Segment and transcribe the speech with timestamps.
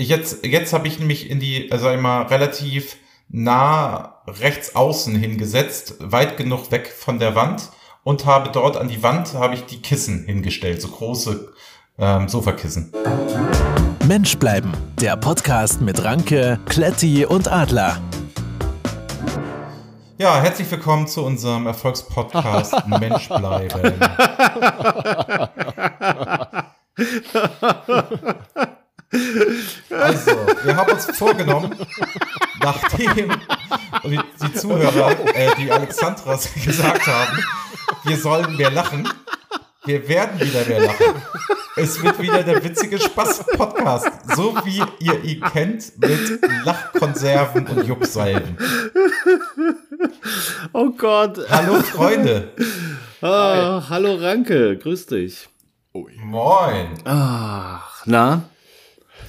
[0.00, 2.96] Ich jetzt, jetzt habe ich nämlich in die, also immer relativ
[3.28, 7.68] nah rechts außen hingesetzt, weit genug weg von der Wand
[8.02, 11.52] und habe dort an die Wand habe ich die Kissen hingestellt, so große
[11.98, 12.94] ähm, Sofakissen.
[14.06, 18.00] Mensch bleiben, der Podcast mit Ranke, Kletti und Adler.
[20.16, 24.00] Ja, herzlich willkommen zu unserem Erfolgspodcast Mensch bleiben.
[29.90, 31.74] Also, wir haben uns vorgenommen,
[32.62, 33.32] nachdem
[34.04, 37.38] die, die Zuhörer, äh, die Alexandras gesagt haben,
[38.04, 39.08] wir sollen mehr lachen,
[39.84, 41.22] wir werden wieder mehr lachen.
[41.76, 48.56] Es wird wieder der witzige Spaß-Podcast, so wie ihr ihn kennt, mit Lachkonserven und Jucksalben.
[50.72, 51.38] Oh Gott.
[51.48, 52.52] Hallo Freunde.
[53.22, 55.48] Ah, hallo Ranke, grüß dich.
[55.92, 56.94] Moin.
[57.04, 58.49] Ach, na?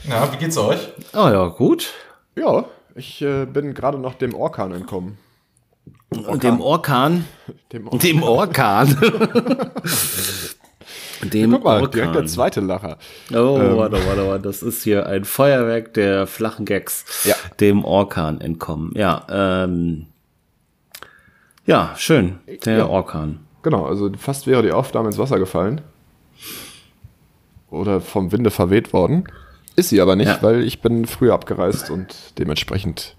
[0.08, 0.80] Na, wie geht's euch?
[1.14, 1.94] Ah ja, gut.
[2.36, 2.66] Ja,
[2.96, 5.18] ich äh, bin gerade noch dem Orkan entkommen.
[6.10, 7.26] Und dem Orkan.
[7.72, 8.88] Dem Dem Orkan.
[11.24, 11.92] dem Guck mal, Orkan.
[11.92, 12.98] direkt der zweite Lacher.
[13.32, 13.78] Oh, Ähm.
[13.78, 14.42] warte, warte, warte.
[14.44, 17.06] Das ist hier ein Feuerwerk der flachen Gags.
[17.26, 17.36] Ja.
[17.60, 18.92] Dem Orkan entkommen.
[18.96, 20.08] Ja, ähm.
[21.66, 22.40] Ja, schön.
[22.66, 22.88] Der Ja.
[22.88, 23.40] Orkan.
[23.62, 25.82] Genau, also fast wäre die Aufnahme ins Wasser gefallen.
[27.70, 29.26] Oder vom Winde verweht worden.
[29.76, 30.40] Ist sie aber nicht, Ja.
[30.42, 33.16] weil ich bin früher abgereist und dementsprechend.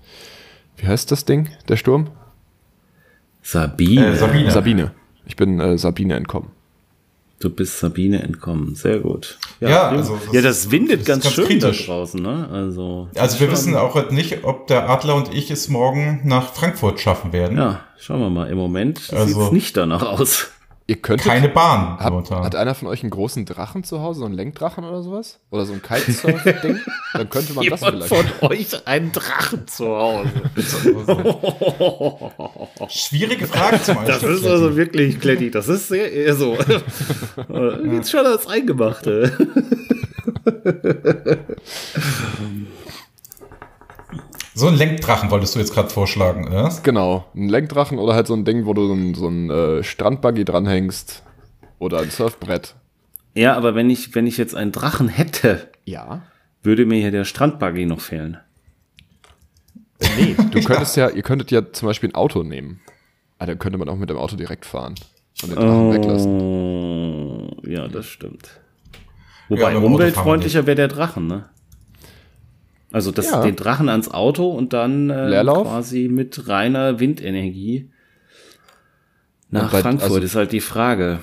[0.77, 2.08] Wie heißt das Ding, der Sturm?
[3.42, 4.08] Sabine.
[4.12, 4.50] Äh, Sabine.
[4.50, 4.91] Sabine.
[5.27, 6.50] Ich bin äh, Sabine entkommen.
[7.41, 8.77] Du bist Sabine entkommen.
[8.77, 9.39] Sehr gut.
[9.58, 10.00] Ja, prima.
[10.00, 11.86] also das ja, das windet ist ganz, ganz schön kritisch.
[11.86, 12.48] da draußen, ne?
[12.53, 13.08] Also.
[13.17, 17.00] Also wir wissen auch halt nicht, ob der Adler und ich es morgen nach Frankfurt
[17.00, 17.56] schaffen werden.
[17.58, 18.48] Ja, schauen wir mal.
[18.48, 20.50] Im Moment Also- sieht's nicht danach aus.
[20.92, 21.26] Ihr könntet.
[21.26, 22.44] Keine Bahn Hat, momentan.
[22.44, 25.38] hat einer von euch einen großen Drachen zu Hause, so einen Lenkdrachen oder sowas?
[25.50, 26.80] Oder so ein Kitesurf-Ding?
[27.14, 28.08] Dann könnte man das vielleicht.
[28.08, 30.28] von euch einen Drachen zu Hause.
[32.88, 34.20] Schwierige Frage zum Einstieg.
[34.20, 36.56] Das ist also wirklich, Kletti, das ist sehr eher so.
[37.90, 39.33] Jetzt schon als Eingemachte.
[44.55, 46.73] So einen Lenkdrachen wolltest du jetzt gerade vorschlagen, oder?
[46.83, 49.83] Genau, ein Lenkdrachen oder halt so ein Ding, wo du so ein, so ein äh,
[49.83, 51.23] Strandbuggy dranhängst.
[51.79, 52.74] Oder ein Surfbrett.
[53.35, 56.23] Ja, aber wenn ich, wenn ich jetzt einen Drachen hätte, Ja.
[56.62, 58.36] würde mir hier der Strandbuggy noch fehlen.
[60.17, 62.80] Nee, du könntest ja, ihr könntet ja zum Beispiel ein Auto nehmen.
[63.39, 64.95] Ah, dann könnte man auch mit dem Auto direkt fahren.
[65.42, 66.41] Und den Drachen weglassen.
[66.41, 68.61] Oh, ja, das stimmt.
[69.48, 71.48] Ja, Wobei Auto umweltfreundlicher wäre der Drachen, ne?
[72.92, 73.42] Also das, Ja.
[73.42, 77.91] den Drachen ans Auto und dann äh, quasi mit reiner Windenergie
[79.51, 81.20] nach bei- Frankfurt also- ist halt die Frage.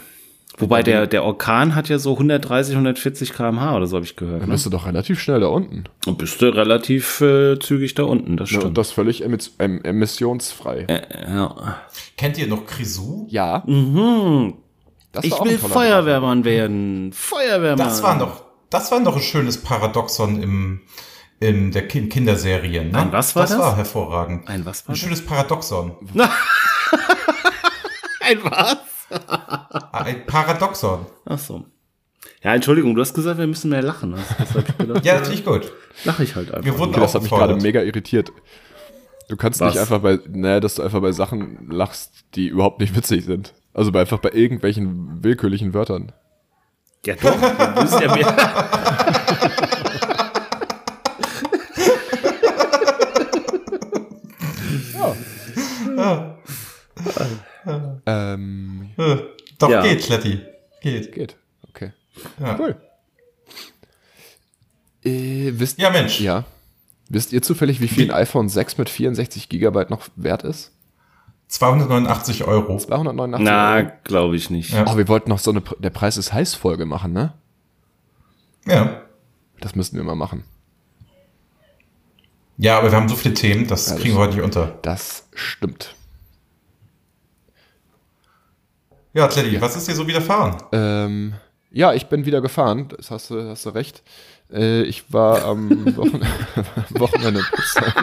[0.58, 4.42] Wobei der, der Orkan hat ja so 130, 140 km/h oder so habe ich gehört.
[4.42, 4.56] Dann Ne?
[4.56, 5.86] bist du doch relativ schnell da unten.
[6.06, 8.66] Und bist du relativ äh, zügig da unten, das Ja, stimmt.
[8.72, 10.80] und das völlig emis em emissionsfrei.
[10.90, 11.78] äh, ja.
[12.18, 13.26] Kennt ihr noch Grisou?
[13.30, 13.64] Ja.
[13.66, 14.56] mhm.
[15.14, 17.14] Das Ich will Feuerwehrmann werden.
[17.14, 17.88] Feuerwehrmann.
[17.88, 20.82] Das war noch, das war noch ein schönes Paradoxon im,
[21.40, 22.92] in der Kin Kinderserien.
[22.92, 22.98] Ne?
[23.00, 23.52] Ein was war das?
[23.52, 23.60] das?
[23.60, 24.48] war hervorragend.
[24.48, 25.00] Ein was war Ein das?
[25.00, 25.96] schönes Paradoxon.
[28.22, 28.78] Ein was?
[29.28, 31.06] Ah, Ein Paradoxon.
[31.26, 31.66] Ach so.
[32.44, 34.12] Ja, Entschuldigung, du hast gesagt, wir müssen mehr lachen.
[34.12, 35.72] Das, das ich gedacht, Ja, natürlich gut.
[36.06, 36.64] Lache ich halt einfach.
[36.66, 38.32] Wir wurden Okay, das hat mich gerade mega irritiert.
[39.30, 39.74] Du kannst Was?
[39.74, 43.54] nicht einfach bei, naja, dass du einfach bei Sachen lachst, die überhaupt nicht witzig sind.
[43.74, 46.12] Also bei einfach bei irgendwelchen willkürlichen Wörtern.
[47.06, 48.70] ja, doch, wir müssen ja mehr.
[58.06, 59.18] Ähm, Äh,
[59.58, 59.82] Doch, Ja.
[59.82, 60.40] geht, Kletti.
[60.82, 61.12] Geht.
[61.12, 61.36] geht.
[61.70, 61.92] Okay.
[62.40, 62.58] Ja.
[62.60, 62.76] Cool.
[65.04, 66.20] Äh, wisst Ja, Mensch.
[66.20, 66.46] Ja.
[67.10, 70.72] Wisst ihr zufällig, wie viel ein iPhone 6 mit 64 Gigabyte noch wert ist?
[71.48, 72.78] 289 Euro.
[72.78, 73.88] 289 Na, Euro.
[74.04, 74.72] glaube ich nicht.
[74.72, 74.86] Ja.
[74.88, 77.34] Oh, wir wollten noch so eine, der Preis ist heiß Folge machen, ne?
[78.68, 79.02] Ja.
[79.60, 80.44] Das müssten wir mal machen.
[82.58, 84.78] Ja, aber wir haben so viele Themen, das Ja, das- kriegen wir heute nicht unter.
[84.84, 85.96] Das stimmt.
[89.14, 90.58] Ja, Kletti, was ist dir so widerfahren?
[90.72, 91.34] Ähm,
[91.72, 92.90] ja, ich bin wieder gefahren.
[92.96, 94.04] Das hast du, hast du recht.
[94.52, 96.22] Äh, ich war am Wochen
[96.90, 97.94] Wochenende in Potsdam.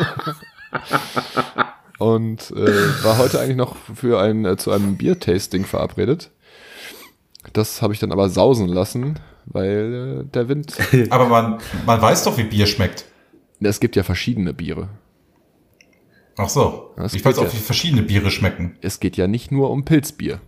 [1.98, 6.30] und äh, war heute eigentlich noch für ein äh, zu einem Biertasting verabredet.
[7.52, 10.76] Das habe ich dann aber sausen lassen, weil äh, der Wind.
[11.10, 13.04] Aber man, man weiß doch, wie Bier schmeckt.
[13.60, 14.88] es gibt ja verschiedene Biere.
[16.36, 16.90] Ach so.
[16.96, 17.52] Das ich weiß auch, ja.
[17.52, 18.76] wie verschiedene Biere schmecken.
[18.82, 20.40] Es geht ja nicht nur um Pilzbier.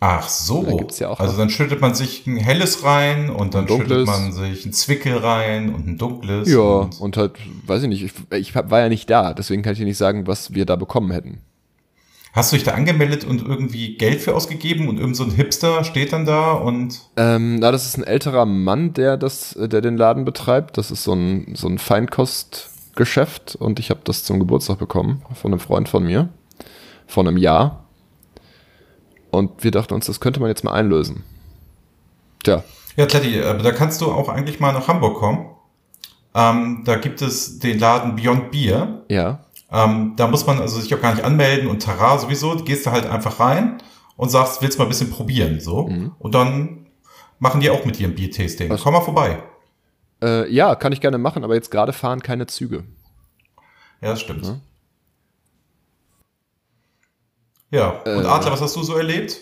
[0.00, 0.62] Ach so.
[0.64, 4.32] Da ja auch also dann schüttet man sich ein helles rein und dann schüttet man
[4.32, 6.50] sich ein Zwickel rein und ein dunkles.
[6.50, 7.32] Ja, Und und halt,
[7.66, 10.26] weiß ich nicht, ich, ich war ja nicht da, deswegen kann ich dir nicht sagen,
[10.26, 11.40] was wir da bekommen hätten.
[12.34, 15.84] hast du dich da angemeldet und irgendwie Geld für ausgegeben und irgend so ein Hipster
[15.84, 19.96] steht dann da und Ähm, na, das ist ein älterer Mann, der das, der den
[19.96, 20.76] Laden betreibt.
[20.76, 25.52] Das ist so ein, so ein Feinkostgeschäft und ich habe das zum Geburtstag bekommen von
[25.52, 26.28] einem Freund von mir.
[27.06, 27.83] Vor einem Jahr.
[29.34, 31.24] Und wir dachten uns, das könnte man jetzt mal einlösen.
[32.42, 32.62] Tja,
[32.96, 35.46] Ja, Kletti, aber da kannst du auch eigentlich mal nach Hamburg kommen.
[36.34, 39.02] Ähm, da gibt es den Laden Beyond Beer.
[39.08, 39.40] ja.
[39.72, 42.54] Ähm, da muss man also sich auch gar nicht anmelden und Tara sowieso.
[42.54, 43.78] Du gehst da halt einfach rein
[44.16, 45.90] und sagst, willst mal ein bisschen probieren, so.
[46.20, 46.86] Und dann
[47.40, 48.68] machen die auch mit dir ein Biertasting.
[48.68, 49.42] Komm mal vorbei.
[50.22, 52.84] Äh, ja, kann ich gerne machen, aber jetzt gerade fahren keine Züge.
[54.00, 54.44] Ja, das stimmt.
[54.44, 54.60] Ja,
[57.82, 59.38] und Adler, was hast du so erlebt?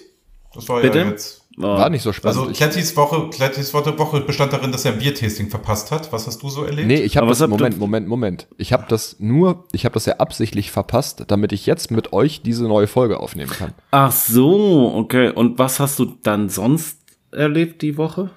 [0.55, 0.99] Das war Bitte?
[0.99, 1.43] ja jetzt.
[1.57, 2.39] War nicht so spannend.
[2.39, 6.11] Also Klettis Woche, Klettis Woche bestand darin, dass er ein Biertasting verpasst hat.
[6.13, 6.89] Was hast du so erlebt?
[6.89, 8.47] Nee, ich habe das, Moment, Moment, Moment.
[8.57, 12.41] Ich habe das nur, ich habe das ja absichtlich verpasst, damit ich jetzt mit euch
[12.43, 13.75] diese neue Folge aufnehmen kann.
[13.91, 15.31] Ach so, okay.
[15.31, 16.99] Und was hast du dann sonst
[17.33, 18.31] erlebt die Woche?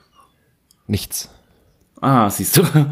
[0.88, 1.30] Nichts.
[2.02, 2.64] Ah, siehst du.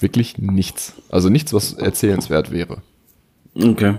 [0.00, 0.92] Wirklich nichts.
[1.08, 2.82] Also nichts, was erzählenswert wäre.
[3.54, 3.94] okay.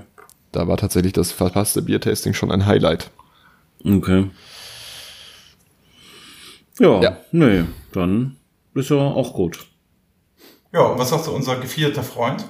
[0.56, 3.12] Da war tatsächlich das verpasste Biertasting schon ein Highlight.
[3.84, 4.30] Okay.
[6.80, 7.18] Ja, Ja.
[7.34, 8.38] nee, dann
[8.74, 9.66] ist ja auch gut.
[10.72, 12.46] Ja, und was sagst du, unser gefiederter Freund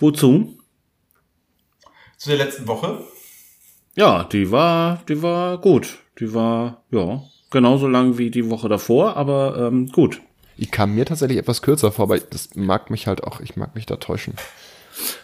[0.00, 0.58] Wozu?
[2.16, 3.04] zu der letzten Woche?
[3.94, 5.98] Ja, die war, die war gut.
[6.18, 7.22] Die war, ja,
[7.52, 10.20] genauso lang wie die Woche davor, aber ähm, gut.
[10.56, 13.76] Die kam mir tatsächlich etwas kürzer vor, aber das mag mich halt auch, ich mag
[13.76, 14.34] mich da täuschen.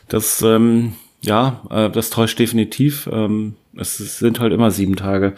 [0.09, 0.94] Das, ähm,
[1.25, 3.09] ja, äh, das täuscht definitiv.
[3.12, 5.35] Ähm, es, es sind halt immer sieben Tage.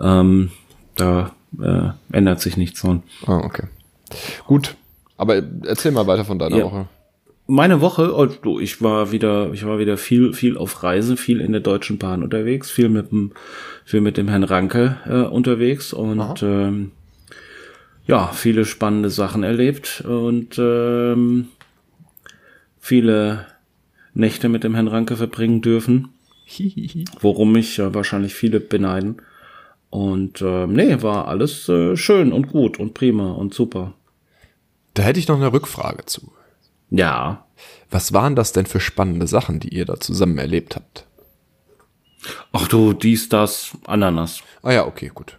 [0.00, 0.50] Ähm,
[0.96, 2.84] da äh, ändert sich nichts.
[2.84, 3.64] Ah, okay.
[4.46, 4.76] Gut.
[5.16, 6.64] Aber erzähl mal weiter von deiner Ja.
[6.64, 6.88] Woche.
[7.46, 11.52] meine Woche, oh, ich war wieder, ich war wieder viel, viel auf Reisen, viel in
[11.52, 13.32] der Deutschen Bahn unterwegs, viel mit dem,
[13.84, 16.90] viel mit dem Herrn Ranke äh, unterwegs und ähm,
[18.06, 21.48] ja, viele spannende Sachen erlebt und ähm,
[22.80, 23.46] viele
[24.14, 26.08] Nächte mit dem Herrn Ranke verbringen dürfen,
[27.20, 29.20] worum mich äh, wahrscheinlich viele beneiden.
[29.90, 33.94] Und ähm, nee, war alles äh, schön und gut und prima und super.
[34.94, 36.32] Da hätte ich noch eine Rückfrage zu.
[36.90, 37.46] Ja,
[37.90, 41.06] Was waren das denn für spannende Sachen, die ihr da zusammen erlebt habt?
[42.52, 44.40] ach du, dies, das, Ananas.
[44.62, 45.38] Ah ja, okay, gut.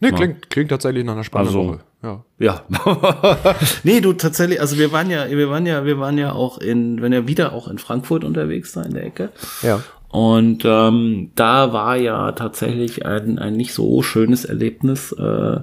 [0.00, 1.80] Nee, klingt, klingt tatsächlich nach einer spannenden Also- Woche.
[2.02, 2.24] Ja.
[2.38, 2.62] Ja.
[3.84, 7.00] nee, du tatsächlich, also wir waren ja, wir waren ja, wir waren ja auch in,
[7.02, 9.30] wenn ja wieder auch in Frankfurt unterwegs da in der Ecke.
[9.62, 9.82] Ja.
[10.08, 15.60] Und ähm, da war ja tatsächlich ein, ein nicht so schönes Erlebnis, äh,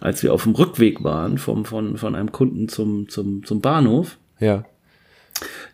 [0.00, 4.18] als wir auf dem Rückweg waren vom, von, von einem Kunden zum, zum, zum Bahnhof.
[4.38, 4.64] Ja.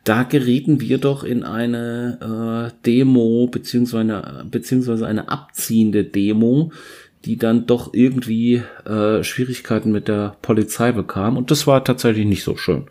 [0.04, 6.72] Da gerieten wir doch in eine äh, Demo beziehungsweise, beziehungsweise eine abziehende Demo,
[7.24, 11.36] die dann doch irgendwie äh, Schwierigkeiten mit der Polizei bekam.
[11.36, 12.86] Und das war tatsächlich nicht so schön.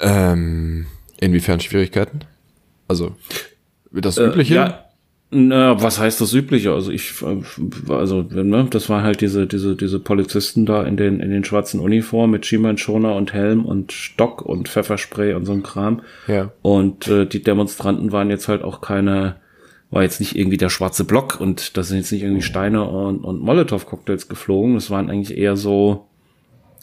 [0.00, 0.86] Ähm,
[1.20, 2.20] inwiefern Schwierigkeiten?
[2.88, 3.14] Also,
[3.92, 4.54] das Übliche?
[4.54, 4.90] Äh, ja,
[5.32, 6.72] na, was heißt das Übliche?
[6.72, 11.20] Also ich, äh, also ne, das war halt diese, diese, diese Polizisten da in den,
[11.20, 15.62] in den schwarzen Uniformen mit Schienbeinschoner und Helm und Stock und Pfefferspray und so ein
[15.62, 16.02] Kram.
[16.26, 16.50] Ja.
[16.62, 19.36] Und äh, die Demonstranten waren jetzt halt auch keine,
[19.90, 23.24] war jetzt nicht irgendwie der schwarze Block und da sind jetzt nicht irgendwie Steine und,
[23.24, 24.74] und Molotow-Cocktails geflogen.
[24.74, 26.06] Das waren eigentlich eher so,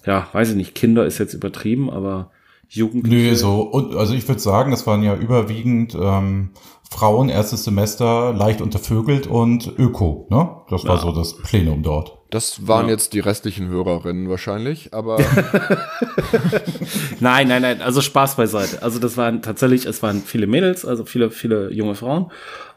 [0.06, 2.32] ja, weiß ich nicht, Kinder ist jetzt übertrieben, aber
[2.70, 3.30] Jugendliche.
[3.30, 6.50] Nö, so, und, also ich würde sagen, das waren ja überwiegend ähm,
[6.90, 10.50] Frauen, erstes Semester, leicht untervögelt und Öko, ne?
[10.70, 11.02] Das war Ja.
[11.02, 12.17] so das Plenum dort.
[12.29, 12.91] Das waren Ja.
[12.91, 15.17] jetzt die restlichen Hörerinnen wahrscheinlich, aber
[17.19, 18.81] Nein, nein, nein, also Spaß beiseite.
[18.84, 22.31] Also das waren tatsächlich, es waren viele Mädels, also viele, viele junge Frauen.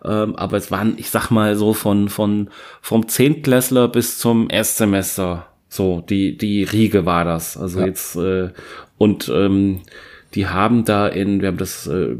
[0.04, 2.48] Ähm, aber es waren, ich sag mal so von, von,
[2.80, 5.46] vom Zehntklässler bis zum Erstsemester.
[5.68, 7.56] So, die, die Riege war das.
[7.56, 7.86] Also Ja.
[7.86, 8.50] jetzt, äh,
[8.98, 9.80] und ähm,
[10.34, 12.16] die haben da in, wir haben das äh,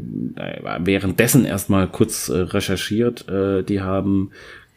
[0.79, 4.31] währenddessen erstmal kurz äh, recherchiert, äh, die haben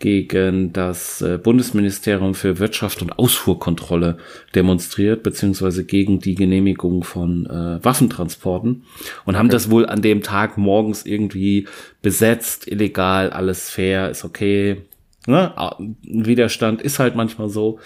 [0.05, 4.19] gegen das äh, Bundesministerium für Wirtschaft und Ausfuhrkontrolle
[4.55, 8.85] demonstriert, beziehungsweise gegen die Genehmigung von äh, Waffentransporten
[9.25, 11.67] und haben das wohl an dem Tag morgens irgendwie
[12.03, 14.83] besetzt, illegal, alles fair, ist okay.
[15.27, 15.55] Ne?
[16.03, 17.79] Widerstand ist halt manchmal so.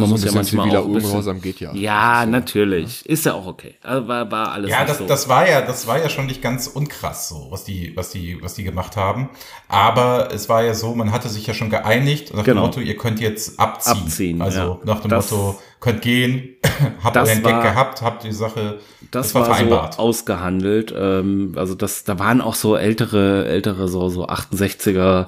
[0.00, 1.72] Man muss ja manchmal auch ein bisschen, geht ja.
[1.74, 3.06] Ja, natürlich.
[3.06, 3.74] Ist ja auch okay.
[3.82, 5.06] Also war, war alles Ja, das, so.
[5.06, 8.38] das war ja, das war ja schon nicht ganz unkrass so, was die, was die,
[8.42, 9.30] was die gemacht haben.
[9.68, 12.62] Aber es war ja so, man hatte sich ja schon geeinigt nach Genau.
[12.62, 13.92] dem Motto, ihr könnt jetzt abziehen.
[14.04, 14.78] Abziehen, also ja.
[14.84, 16.48] nach dem Das- Motto, könnt gehen,
[17.04, 18.78] habt Das euren war- Gag gehabt, habt die Sache,
[19.10, 19.94] das, war war, vereinbart.
[19.94, 20.94] so ausgehandelt.
[20.96, 25.26] Ähm, also das, da waren auch so ältere, ältere so so 68er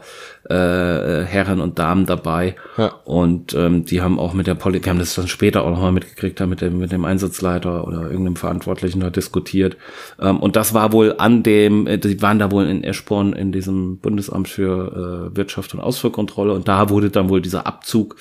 [0.49, 2.57] äh, Herren und Damen dabei.
[2.79, 2.89] Ja.
[3.05, 5.93] Und ähm, die haben auch mit der Poli, wir haben das dann später auch nochmal
[5.93, 9.77] mitgekriegt, da mit dem mit dem Einsatzleiter oder irgendeinem Verantwortlichen da diskutiert.
[10.21, 13.53] Ähm, und das war wohl an dem, äh, die waren da wohl in Eschborn in
[13.53, 18.17] diesem Bundesamt für äh, Wirtschaft und Ausfuhrkontrolle und da wurde dann wohl dieser Abzug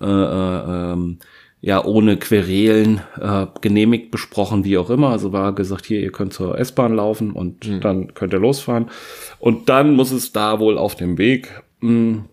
[0.00, 1.18] äh, äh, ähm,
[1.60, 5.10] ja ohne Querelen äh, genehmigt, besprochen, wie auch immer.
[5.10, 8.90] Also war gesagt, hier, ihr könnt zur S-Bahn laufen und dann könnt ihr losfahren.
[9.38, 12.24] Und dann muss es da wohl auf dem Weg mh,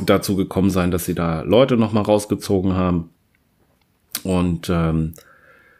[0.00, 3.10] dazu gekommen sein, dass sie da Leute nochmal rausgezogen haben.
[4.22, 5.14] Und ähm,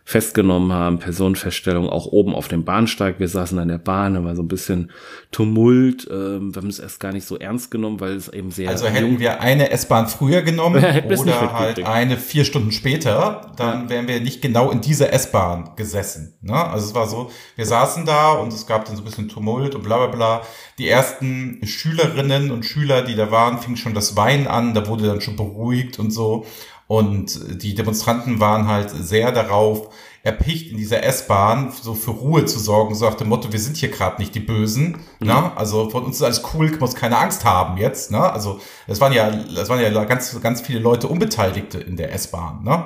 [0.04, 3.20] festgenommen haben, Personenfeststellung auch oben auf dem Bahnsteig.
[3.20, 4.90] Wir saßen an der Bahn, da war so ein bisschen
[5.30, 6.08] Tumult.
[6.10, 8.86] Ähm, wir haben es erst gar nicht so ernst genommen, weil es eben sehr Also
[8.86, 10.84] hätten wir eine S-Bahn früher genommen
[11.18, 16.36] oder halt eine vier Stunden später, dann wären wir nicht genau in dieser S-Bahn gesessen.
[16.42, 16.54] Ne?
[16.54, 19.76] Also es war so, wir saßen da und es gab dann so ein bisschen Tumult
[19.76, 20.42] und bla bla bla.
[20.78, 25.06] Die ersten Schülerinnen und Schüler, die da waren, fing schon das Weinen an, da wurde
[25.06, 26.44] dann schon beruhigt und so.
[26.86, 29.88] Und die Demonstranten waren halt sehr darauf
[30.22, 33.76] erpicht, in dieser S-Bahn so für Ruhe zu sorgen, so nach dem Motto, wir sind
[33.76, 34.98] hier gerade nicht die Bösen.
[35.20, 35.56] Ne?
[35.56, 38.10] Also von uns ist alles cool, muss keine Angst haben jetzt.
[38.10, 38.20] Ne?
[38.20, 42.62] Also es waren ja, es waren ja ganz, ganz viele Leute Unbeteiligte in der S-Bahn.
[42.62, 42.84] Ne?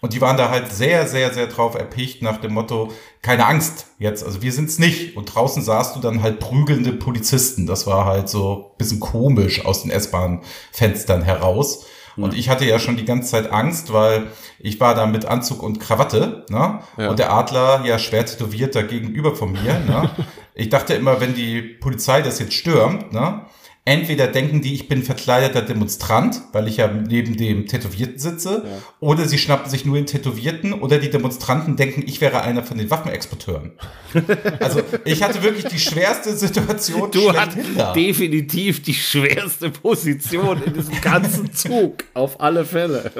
[0.00, 3.86] Und die waren da halt sehr, sehr, sehr drauf erpicht nach dem Motto, keine Angst
[3.98, 5.16] jetzt, also wir sind's nicht.
[5.16, 7.66] Und draußen sahst du dann halt prügelnde Polizisten.
[7.66, 11.86] Das war halt so ein bisschen komisch aus den S-Bahn-Fenstern heraus.
[12.16, 14.28] Und ich hatte ja schon die ganze Zeit Angst, weil
[14.58, 16.80] ich war da mit Anzug und Krawatte, ne?
[16.96, 17.10] Ja.
[17.10, 20.10] Und der Adler ja schwer tätowiert da gegenüber von mir, ne?
[20.56, 23.40] Ich dachte immer, wenn die Polizei das jetzt stürmt, ne?
[23.86, 28.64] Entweder denken die, ich bin verkleideter Demonstrant, weil ich ja neben dem Tätowierten sitze,
[28.98, 32.78] oder sie schnappen sich nur den Tätowierten, oder die Demonstranten denken, ich wäre einer von
[32.78, 33.72] den Waffenexporteuren.
[34.60, 37.32] Also ich hatte wirklich die schwerste Situation Du
[37.76, 37.92] da.
[37.92, 42.04] definitiv die schwerste Position in diesem ganzen Zug.
[42.14, 43.10] Auf alle Fälle.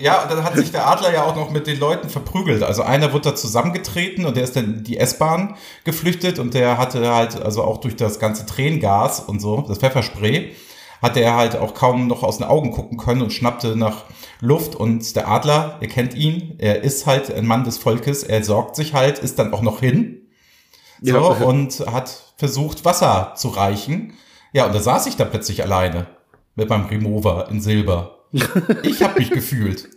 [0.00, 2.64] Ja, und dann hat sich der Adler ja auch noch mit den Leuten verprügelt.
[2.64, 6.76] Also einer wurde da zusammengetreten und der ist dann in die S-Bahn geflüchtet und der
[6.76, 10.52] hatte halt, also auch durch das ganze Tränengas und so, das Pfefferspray,
[11.02, 14.04] hat er halt auch kaum noch aus den Augen gucken können und schnappte nach
[14.40, 18.44] Luft und der Adler, ihr kennt ihn, er ist halt ein Mann des Volkes, er
[18.44, 20.28] sorgt sich halt, ist dann auch noch hin
[21.02, 21.18] so, Ja.
[21.18, 24.12] und hat versucht, Wasser zu reichen.
[24.52, 26.06] Ja, und da saß ich da plötzlich alleine
[26.54, 28.16] mit meinem Remover in Silber.
[28.82, 29.88] Ich habe mich gefühlt.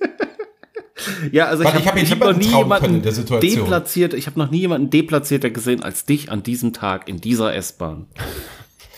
[1.32, 3.12] Ja, also Weil ich hab habe mir ich hab noch nie jemanden können in der
[3.12, 3.56] Situation.
[3.64, 4.14] deplatziert.
[4.14, 8.08] Ich habe noch nie jemanden deplatzierter gesehen als dich an diesem Tag in dieser S-Bahn.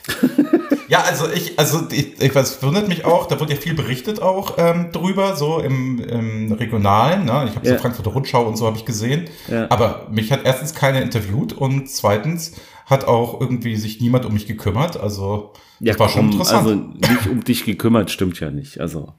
[0.88, 4.22] Ja, also ich, also ich, ich weiß, wundert mich auch, da wurde ja viel berichtet
[4.22, 7.26] auch ähm, drüber, so im, im Regionalen.
[7.26, 7.48] Ne?
[7.50, 7.74] Ich habe Ja.
[7.74, 9.26] so Frankfurter Rundschau und so habe ich gesehen.
[9.48, 9.66] Ja.
[9.72, 12.54] Aber mich hat erstens keiner interviewt und zweitens
[12.86, 14.96] hat auch irgendwie sich niemand um mich gekümmert.
[14.96, 16.68] Also das war schon komm, interessant.
[16.68, 18.80] Also nicht um dich gekümmert stimmt ja nicht.
[18.80, 19.14] Also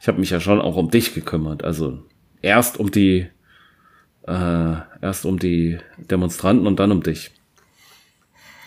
[0.00, 1.62] ich habe mich ja schon auch um dich gekümmert.
[1.62, 2.00] Also
[2.42, 3.28] erst um die
[4.26, 7.30] äh, erst um die Demonstranten und dann um dich.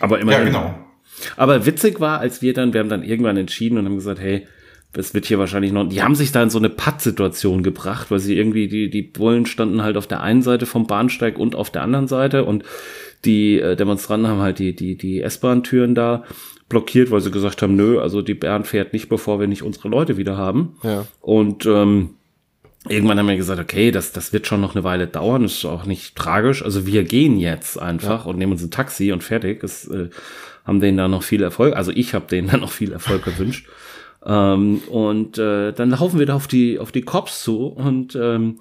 [0.00, 0.46] Aber ja, immerhin.
[0.46, 0.74] genau.
[1.36, 4.46] Aber witzig war, als wir dann, wir haben dann irgendwann entschieden und haben gesagt, hey,
[4.92, 8.20] das wird hier wahrscheinlich noch, die haben sich da in so eine Pattsituation gebracht, weil
[8.20, 11.70] sie irgendwie, die, die Bullen standen halt auf der einen Seite vom Bahnsteig und auf
[11.70, 12.62] der anderen Seite und
[13.24, 16.24] die äh, Demonstranten haben halt die, die, die S-Bahn-Türen da
[16.68, 19.88] blockiert, weil sie gesagt haben, nö, also die Bahn fährt nicht, bevor wir nicht unsere
[19.88, 20.76] Leute wieder haben.
[20.82, 21.06] Ja.
[21.20, 22.10] Und ähm,
[22.88, 25.86] irgendwann haben wir gesagt, okay, das, das wird schon noch eine Weile dauern, ist auch
[25.86, 26.62] nicht tragisch.
[26.62, 29.60] Also wir gehen jetzt einfach und nehmen uns ein Taxi und fertig.
[29.60, 30.08] Das äh,
[30.64, 31.76] haben denen da noch viel Erfolg.
[31.76, 33.66] Also ich habe denen dann noch viel Erfolg gewünscht.
[34.26, 38.58] Ähm, und äh, dann laufen wir da auf die auf die Cops zu und ähm,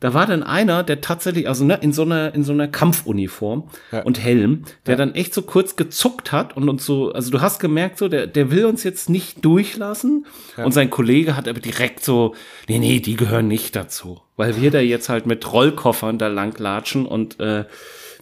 [0.00, 3.64] da war dann einer, der tatsächlich, also ne, in so einer, in so einer Kampfuniform
[3.92, 4.00] Ja.
[4.02, 7.60] und Helm, der dann echt so kurz gezuckt hat und uns so, also du hast
[7.60, 10.24] gemerkt, so, der, der will uns jetzt nicht durchlassen.
[10.56, 12.34] Und sein Kollege hat aber direkt so,
[12.66, 14.22] nee, nee, die gehören nicht dazu.
[14.38, 17.64] Weil wir da jetzt halt mit Rollkoffern da lang latschen und äh,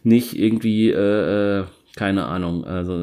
[0.02, 1.64] nicht irgendwie, äh, äh,
[1.98, 2.64] keine Ahnung.
[2.64, 2.94] Also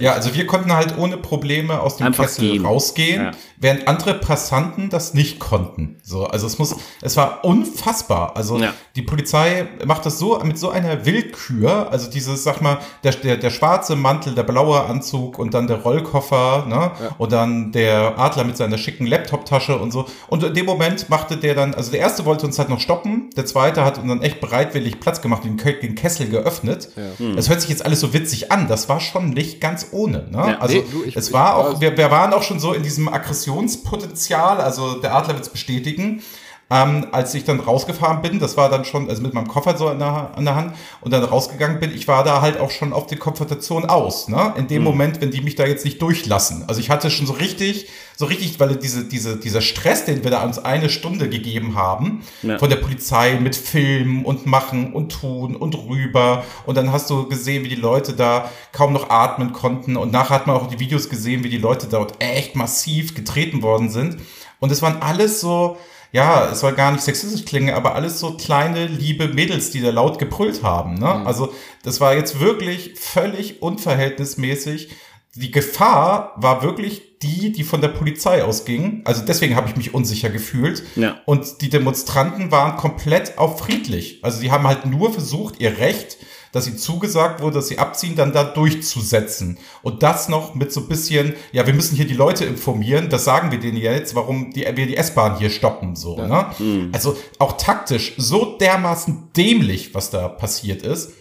[0.00, 2.64] Ja, also wir konnten halt ohne Probleme aus dem Kessel gehen.
[2.64, 3.30] rausgehen, Ja.
[3.58, 5.96] während andere Passanten das nicht konnten.
[6.04, 8.36] So, also es muss, es war unfassbar.
[8.36, 8.72] Also Ja.
[8.94, 11.90] die Polizei macht das so mit so einer Willkür.
[11.90, 15.78] Also dieses, sag mal, der, der, der schwarze Mantel, der blaue Anzug und dann der
[15.78, 16.92] Rollkoffer, ne?
[17.18, 20.06] Und dann der Adler mit seiner schicken Laptoptasche und so.
[20.28, 23.30] Und in dem Moment machte der dann, also der erste wollte uns halt noch stoppen,
[23.36, 26.90] der zweite hat uns dann echt bereitwillig Platz gemacht und den, Ke- den Kessel geöffnet.
[27.34, 28.68] Das hört sich jetzt alles so witzig an.
[28.68, 30.26] Das war schon nicht ganz ohne.
[30.30, 30.38] Ne?
[30.52, 30.58] Ja.
[30.58, 32.72] also Nee, du, ich- es ich war war- auch, wir, wir waren auch schon so
[32.72, 36.22] in diesem Aggressionspotenzial, also der Adler wird es bestätigen.
[36.70, 39.88] Ähm, als ich dann rausgefahren bin, das war dann schon, also mit meinem Koffer so
[39.88, 42.94] an der, an der Hand und dann rausgegangen bin, ich war da halt auch schon
[42.94, 44.54] auf die Konfrontation aus, ne?
[44.56, 46.64] In dem Moment, wenn die mich da jetzt nicht durchlassen.
[46.66, 50.30] Also ich hatte schon so richtig, so richtig, weil diese, diese, dieser Stress, den wir
[50.30, 52.58] da uns eine Stunde gegeben haben, Ja.
[52.58, 56.44] von der Polizei mit Filmen und Machen und Tun und rüber.
[56.64, 59.96] Und dann hast du gesehen, wie die Leute da kaum noch atmen konnten.
[59.96, 63.60] Und nachher hat man auch die Videos gesehen, wie die Leute dort echt massiv getreten
[63.62, 64.16] worden sind.
[64.60, 65.76] Und es waren alles so,
[66.14, 69.90] ja, es soll gar nicht sexistisch klingen, aber alles so kleine, liebe Mädels, die da
[69.90, 70.94] laut gebrüllt haben.
[70.94, 71.08] Ne?
[71.26, 71.52] Also
[71.82, 74.90] das war jetzt wirklich völlig unverhältnismäßig.
[75.36, 79.02] Die Gefahr war wirklich die, die von der Polizei ausging.
[79.04, 80.84] Also deswegen habe ich mich unsicher gefühlt.
[80.94, 81.20] Ja.
[81.26, 84.20] Und die Demonstranten waren komplett auf friedlich.
[84.22, 86.18] Also die haben halt nur versucht, ihr Recht,
[86.52, 89.58] dass ihnen zugesagt wurde, dass sie abziehen, dann da durchzusetzen.
[89.82, 93.24] Und das noch mit so ein bisschen, ja, wir müssen hier die Leute informieren, das
[93.24, 96.46] sagen wir denen jetzt, warum die, wir die S-Bahn hier stoppen, so, ne?
[96.92, 101.12] Also auch taktisch so dermaßen dämlich, was da passiert ist.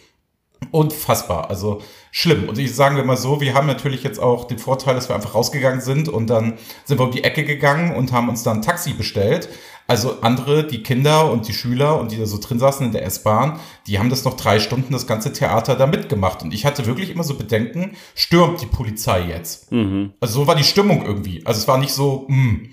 [0.70, 1.82] Unfassbar, also
[2.16, 2.48] schlimm.
[2.48, 5.16] Und ich sagen wir mal so, wir haben natürlich jetzt auch den Vorteil, dass wir
[5.16, 6.54] einfach rausgegangen sind und dann
[6.86, 9.50] sind wir um die Ecke gegangen und haben uns dann ein Taxi bestellt.
[9.88, 13.04] Also andere, die Kinder und die Schüler und die da so drin saßen in der
[13.04, 16.44] S-Bahn, die haben das noch drei Stunden das ganze Theater da mitgemacht.
[16.44, 19.72] Und ich hatte wirklich immer so Bedenken, stürmt die Polizei jetzt?
[20.20, 21.44] Also so war die Stimmung irgendwie.
[21.48, 22.70] Also es war nicht so, hm,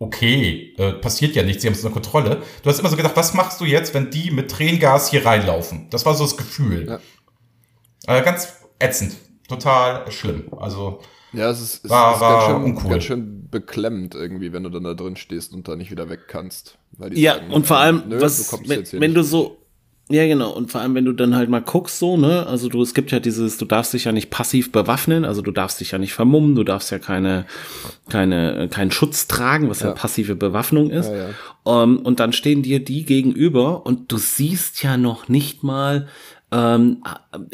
[0.00, 2.42] okay, äh, passiert ja nichts, sie haben es unter Kontrolle.
[2.64, 5.86] Du hast immer so gedacht, was machst du jetzt, wenn die mit Tränengas hier reinlaufen?
[5.90, 7.00] Das war so das Gefühl.
[8.08, 8.18] Ja.
[8.18, 9.14] Äh, ganz ätzend.
[9.48, 10.44] Total schlimm.
[10.56, 11.00] Also,
[11.32, 12.90] Ja, es ist, es War- ist war ganz, schön, uncool.
[12.90, 16.28] ganz schön beklemmend irgendwie, wenn du dann da drin stehst und da nicht wieder weg
[16.28, 16.76] kannst.
[16.98, 19.14] Weil die Ja, sagen, und vor allem, nö, was, du kommst wenn, jetzt hier wenn
[19.14, 19.58] du so,
[20.10, 22.82] ja genau, und vor allem, wenn du dann halt mal guckst, so, ne, also du,
[22.82, 25.92] es gibt ja dieses, du darfst dich ja nicht passiv bewaffnen, also du darfst dich
[25.92, 27.46] ja nicht vermummen, du darfst ja keine,
[28.10, 31.10] keine, äh, keinen Schutz tragen, was ja, passive Bewaffnung ist.
[31.10, 31.30] Ja,
[31.82, 36.08] Ähm, und dann stehen dir die gegenüber und du siehst ja noch nicht mal,
[36.52, 37.02] ähm,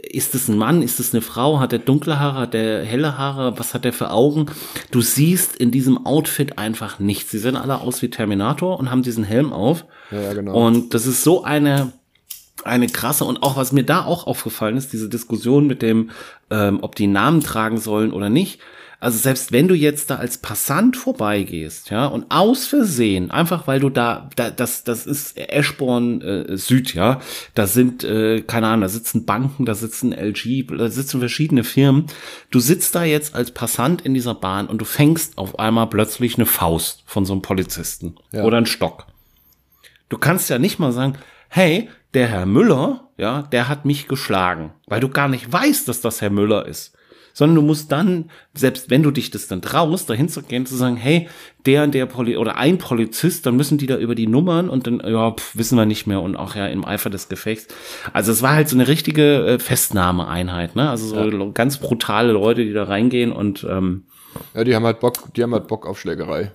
[0.03, 3.17] ist es ein Mann, ist es eine Frau, hat der dunkle Haare, hat der helle
[3.17, 4.47] Haare, was hat der für Augen?
[4.91, 7.31] Du siehst in diesem Outfit einfach nichts.
[7.31, 9.85] Sie sehen alle aus wie Terminator und haben diesen Helm auf.
[10.11, 10.67] Ja, genau.
[10.67, 11.93] Und das ist so eine
[12.65, 16.11] eine krasse und auch was mir da auch aufgefallen ist, diese Diskussion mit dem,
[16.51, 18.61] ähm, ob die Namen tragen sollen oder nicht.
[19.01, 23.79] Also selbst wenn du jetzt da als Passant vorbeigehst, ja, und aus Versehen, einfach weil
[23.79, 27.21] du da, da das, das ist Eschborn äh, Süd, ja,
[27.55, 32.07] da sind, äh, keine Ahnung, da sitzen Banken, da sitzen LG, da sitzen verschiedene Firmen.
[32.51, 36.35] Du sitzt da jetzt als Passant in dieser Bahn und du fängst auf einmal plötzlich
[36.35, 38.43] eine Faust von so einem Polizisten Ja.
[38.43, 39.07] oder einen Stock.
[40.09, 41.17] Du kannst ja nicht mal sagen,
[41.49, 46.01] hey, der Herr Müller, ja, der hat mich geschlagen, weil du gar nicht weißt, dass
[46.01, 46.95] das Herr Müller ist.
[47.39, 50.75] Sondern du musst dann, selbst wenn du dich das dann traust, dahin zu gehen, zu
[50.75, 51.29] sagen, hey,
[51.67, 54.89] der und der Poli oder ein Polizist, dann müssen die da über die Nummern und
[54.89, 57.73] dann, ja, pf, wissen wir nicht mehr und auch ja im Eifer des Gefechts.
[58.13, 60.91] Also es war halt so eine richtige äh, Festnahmeeinheit, ne?
[60.91, 64.03] Also so ganz brutale Leute, die da reingehen und ähm,
[64.55, 66.51] ja, die haben halt Bock, die haben halt Bock auf Schlägerei.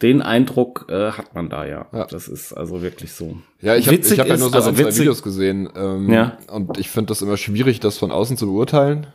[0.00, 1.84] den Eindruck äh, hat man da ja.
[1.92, 2.06] Ja.
[2.06, 3.36] Das ist also wirklich so.
[3.60, 5.68] Ja, ich habe hab ja nur so also ein, zwei Videos gesehen.
[5.76, 6.38] Ähm, Ja.
[6.50, 9.06] Und ich finde das immer schwierig, das von außen zu beurteilen.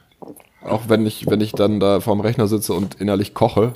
[0.63, 3.74] Auch wenn ich, wenn ich dann da vorm Rechner sitze und innerlich koche,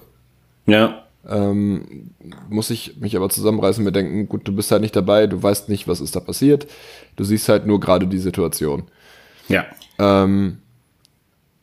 [0.66, 1.04] Ja.
[1.30, 2.12] ähm,
[2.50, 5.42] muss ich mich aber zusammenreißen und mir denken, gut, du bist halt nicht dabei, du
[5.42, 6.68] weißt nicht, was ist da passiert.
[7.16, 8.84] Du siehst halt nur gerade die Situation.
[9.48, 9.66] Ja.
[10.00, 10.58] Ähm,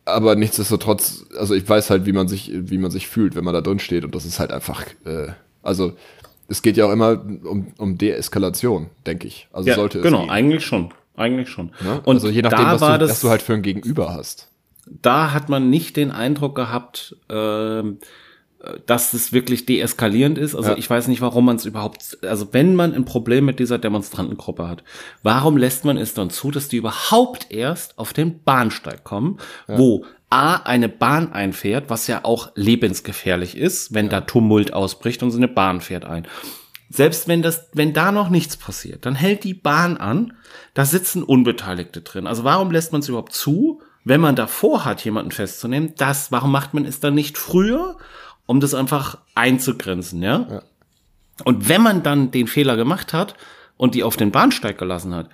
[0.07, 3.55] aber nichtsdestotrotz, also ich weiß halt, wie man sich, wie man sich fühlt, wenn man
[3.55, 5.29] da drin steht und das ist halt einfach, äh,
[5.63, 5.93] also
[6.49, 9.49] es geht ja auch immer um, um Deeskalation, denke ich.
[9.53, 10.31] Also ja sollte es genau, gehen.
[10.31, 10.93] eigentlich schon.
[11.17, 11.71] Eigentlich schon.
[11.85, 12.01] Ne?
[12.05, 14.50] Und also je nachdem, was du, das, was du halt für ein Gegenüber hast.
[14.91, 17.99] Da hat man nicht den Eindruck gehabt, ähm,
[18.87, 20.55] dass es wirklich deeskalierend ist.
[20.55, 20.77] Also Ja.
[20.77, 24.69] ich weiß nicht, warum man es überhaupt, also wenn man ein Problem mit dieser Demonstrantengruppe
[24.69, 24.85] hat,
[25.23, 30.05] warum lässt man es dann zu, dass die überhaupt erst auf den Bahnsteig kommen, wo
[30.29, 35.39] A, eine Bahn einfährt, was ja auch lebensgefährlich ist, wenn da Tumult ausbricht und so
[35.39, 36.27] eine Bahn fährt ein.
[36.91, 40.35] Selbst wenn das, wenn da noch nichts passiert, dann hält die Bahn an,
[40.75, 42.27] da sitzen Unbeteiligte drin.
[42.27, 46.53] Also warum lässt man es überhaupt zu, wenn man davor hat, jemanden festzunehmen, das, warum
[46.53, 47.97] macht man es dann nicht früher,
[48.47, 50.47] um das einfach einzugrenzen, ja?
[50.51, 50.63] Ja.
[51.45, 53.35] Und wenn man dann den Fehler gemacht hat
[53.77, 55.29] und die auf den Bahnsteig gelassen hat,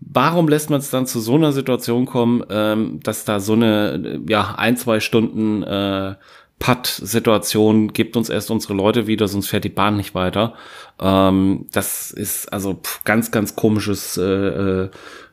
[0.00, 4.20] warum lässt man es dann zu so einer Situation kommen, ähm, dass da so eine,
[4.28, 6.16] ja, ein, zwei Stunden äh,
[6.58, 10.54] Putt-Situation gibt uns erst unsere Leute wieder, sonst fährt die Bahn nicht weiter.
[11.00, 14.90] Ähm, das ist also pff, ganz, ganz komisches, äh, äh,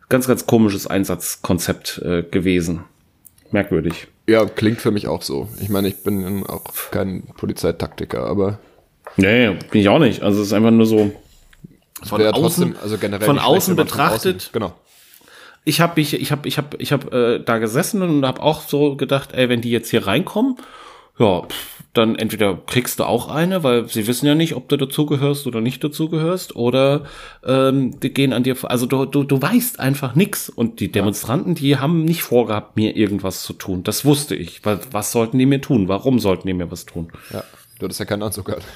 [0.10, 2.84] ganz, ganz komisches Einsatzkonzept äh, gewesen.
[3.52, 4.08] Merkwürdig.
[4.28, 5.50] Ja, klingt für mich auch so.
[5.60, 8.60] Ich meine, ich bin auch kein Polizeitaktiker, aber
[9.17, 10.22] Nee, bin ich auch nicht.
[10.22, 11.12] Also es ist einfach nur so
[12.04, 14.41] von außen, trotzdem, also generell von außen man von betrachtet.
[14.43, 14.74] außen- genau.
[15.65, 18.62] ich habe mich, ich habe, ich habe, ich habe äh, da gesessen und habe auch
[18.62, 20.58] so gedacht, ey, wenn die jetzt hier reinkommen,
[21.17, 24.78] ja, pff, dann entweder kriegst du auch eine, weil sie wissen ja nicht, ob du
[24.78, 27.06] dazugehörst oder nicht dazugehörst, oder
[27.45, 30.49] ähm, die gehen an dir, vor- also du, du, du weißt einfach nix.
[30.49, 33.84] Und die Demonstranten, die haben nicht vorgehabt, mir irgendwas zu tun.
[33.84, 34.63] Das wusste ich.
[34.65, 35.88] Weil, was sollten die mir tun?
[35.88, 37.12] Warum sollten die mir was tun?
[37.34, 37.43] Ja,
[37.80, 38.63] du hattest ja keinen Anzug gehabt.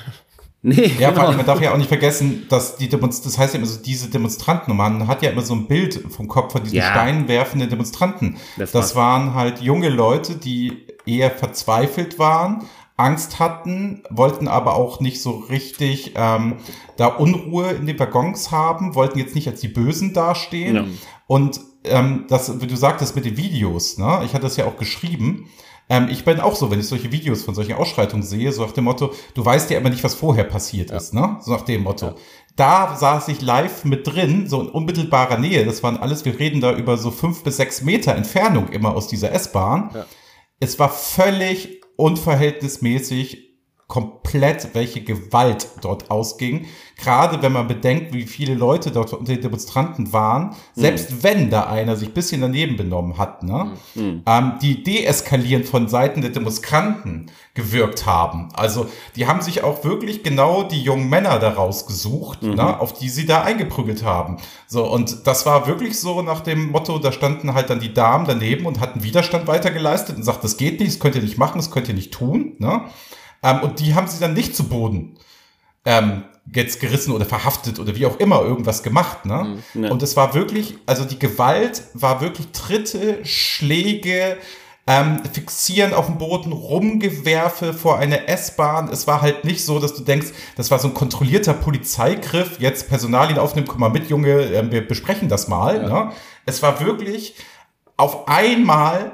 [0.66, 1.38] Nee, Ja, vor allem, genau.
[1.40, 4.10] man darf ja auch nicht vergessen, dass die Demonstranten, das heißt ja immer so, diese
[4.10, 6.90] Demonstranten, und man hat ja immer so ein Bild vom Kopf von diesen Ja.
[6.92, 8.38] steinwerfenden Demonstranten.
[8.58, 12.64] Das Das, waren halt junge Leute, die eher verzweifelt waren,
[12.96, 16.58] Angst hatten, wollten aber auch nicht so richtig ähm,
[16.98, 20.76] da Unruhe in den Waggons haben, wollten jetzt nicht als die Bösen dastehen.
[20.76, 20.86] Ja.
[21.26, 24.22] Und ähm, das, wie du sagtest mit den Videos, ne?
[24.24, 25.50] ich hatte das ja auch geschrieben,
[25.90, 28.72] ähm, ich bin auch so, wenn ich solche Videos von solchen Ausschreitungen sehe, so nach
[28.72, 31.38] dem Motto, du weißt ja immer nicht, was vorher passiert ist, ne?
[31.42, 32.16] So nach dem Motto.
[32.56, 35.66] Da saß ich live mit drin, so in unmittelbarer Nähe.
[35.66, 39.08] Das waren alles, wir reden da über so fünf bis sechs Meter Entfernung immer aus
[39.08, 39.90] dieser S-Bahn.
[39.94, 40.06] Ja.
[40.60, 43.53] Es war völlig unverhältnismäßig
[43.88, 46.66] komplett, welche Gewalt dort ausging.
[46.98, 51.68] Gerade wenn man bedenkt, wie viele Leute dort unter den Demonstranten waren, selbst wenn da
[51.68, 53.74] einer sich ein bisschen daneben benommen hat, ne,
[54.26, 58.50] ähm, die deeskalierend von Seiten der Demonstranten gewirkt haben.
[58.54, 63.10] Also die haben sich auch wirklich genau die jungen Männer daraus gesucht, ne, auf die
[63.10, 64.38] sie da eingeprügelt haben.
[64.68, 68.26] So, und das war wirklich so nach dem Motto, da standen halt dann die Damen
[68.26, 71.58] daneben und hatten Widerstand weitergeleistet und sagt, das geht nicht, das könnt ihr nicht machen,
[71.58, 72.54] das könnt ihr nicht tun.
[72.60, 72.82] Ne?
[73.44, 75.18] Ähm, und die haben sie dann nicht zu Boden
[75.86, 79.26] ähm, jetzt gerissen oder verhaftet oder wie auch immer irgendwas gemacht.
[79.26, 79.60] Ne?
[79.74, 79.90] Ja.
[79.90, 84.38] Und es war wirklich, also die Gewalt war wirklich Tritte, Schläge,
[84.86, 88.90] ähm, Fixieren auf dem Boden, Rumgewerfe vor einer S-Bahn.
[88.90, 90.28] Es war halt nicht so, dass du denkst,
[90.58, 94.86] das war so ein kontrollierter Polizeigriff, jetzt Personalien aufnehmen, komm mal mit, Junge, ähm, wir
[94.86, 95.84] besprechen das mal.
[95.84, 96.12] Ne?
[96.46, 97.36] Es war wirklich
[97.96, 99.14] auf einmal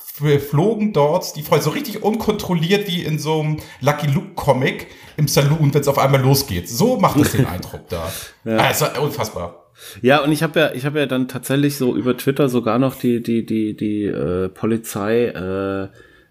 [0.00, 5.28] flogen dort die Freunde so richtig unkontrolliert wie in so einem Lucky Luke Comic im
[5.28, 6.68] Saloon, wenn es auf einmal losgeht.
[6.68, 8.10] So macht es den Eindruck da.
[8.44, 8.70] ja.
[8.70, 9.66] Es war unfassbar.
[10.02, 12.96] Ja, und ich habe ja, ich habe ja dann tatsächlich so über Twitter sogar noch
[12.96, 15.88] die die die die äh, Polizei äh,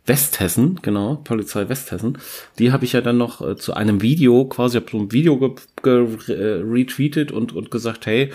[0.10, 2.18] Westhessen, genau, Polizei Westhessen,
[2.58, 5.56] die habe ich ja dann noch äh, zu einem Video, quasi habe so ein Video
[5.86, 8.32] äh, retweetet und und gesagt, hey,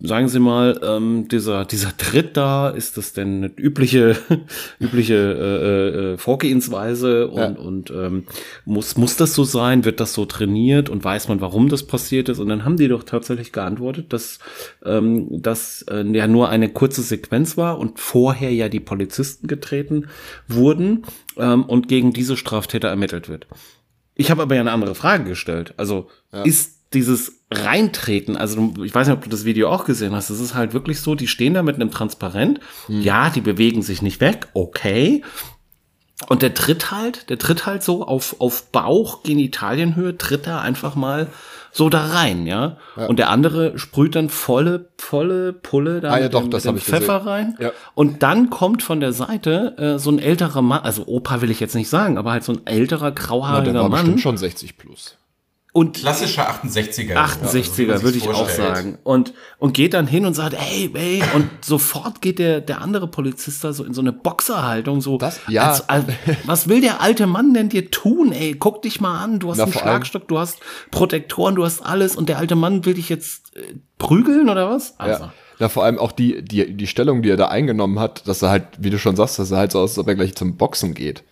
[0.00, 4.16] sagen Sie mal, ähm, dieser dieser Tritt da, ist das denn eine übliche
[4.80, 7.48] übliche äh, äh, Vorgehensweise und Ja.
[7.50, 8.24] und ähm,
[8.64, 9.84] muss muss das so sein?
[9.84, 12.40] Wird das so trainiert und weiß man, warum das passiert ist?
[12.40, 14.40] Und dann haben die doch tatsächlich geantwortet, dass
[14.84, 20.08] ähm, das äh, ja nur eine kurze Sequenz war und vorher ja die Polizisten getreten
[20.48, 21.04] wurden
[21.36, 23.46] ähm, und gegen diese Straftäter ermittelt wird.
[24.14, 25.74] Ich habe aber ja eine andere Frage gestellt.
[25.76, 26.08] Also
[26.44, 30.40] ist dieses Reintreten, also ich weiß nicht, ob du das Video auch gesehen hast, es
[30.40, 34.20] ist halt wirklich so, die stehen da mit einem Transparent, ja, die bewegen sich nicht
[34.20, 35.22] weg, okay,
[36.28, 40.94] und der tritt halt, der tritt halt so auf, auf Bauch, Genitalienhöhe, tritt er einfach
[40.94, 41.28] mal
[41.74, 42.76] so da rein, ja.
[43.08, 46.64] Und der andere sprüht dann volle, volle Pulle da Ah, ja, mit doch, dem, das
[46.64, 47.00] dem ich gesehen.
[47.00, 47.56] Pfeffer rein.
[47.58, 47.70] Ja.
[47.94, 51.60] Und dann kommt von der Seite äh, so ein älterer Mann, also Opa will ich
[51.60, 54.00] jetzt nicht sagen, aber halt so ein älterer, Na, der grauhaariger war Mann.
[54.02, 55.16] bestimmt schon 60 plus.
[55.74, 57.14] Und Klassischer 68er.
[57.14, 58.98] 68er, würde ich auch sagen.
[59.04, 63.08] Und, und geht dann hin und sagt, ey, ey, und sofort geht der, der andere
[63.08, 65.70] Polizist da so in so eine Boxerhaltung, so, Das- ja.
[65.70, 66.04] als, als,
[66.44, 69.56] was will der alte Mann denn dir tun, ey, guck dich mal an, du hast
[69.56, 70.58] Na, einen Schlagstock, du hast
[70.90, 73.60] Protektoren, du hast alles und der alte Mann will dich jetzt äh,
[73.96, 75.00] prügeln oder was?
[75.00, 75.32] Also, Ja.
[75.58, 78.50] ja, vor allem auch die, die, die Stellung, die er da eingenommen hat, dass er
[78.50, 80.58] halt, wie du schon sagst, dass er halt so aus, als ob er gleich zum
[80.58, 81.24] Boxen geht.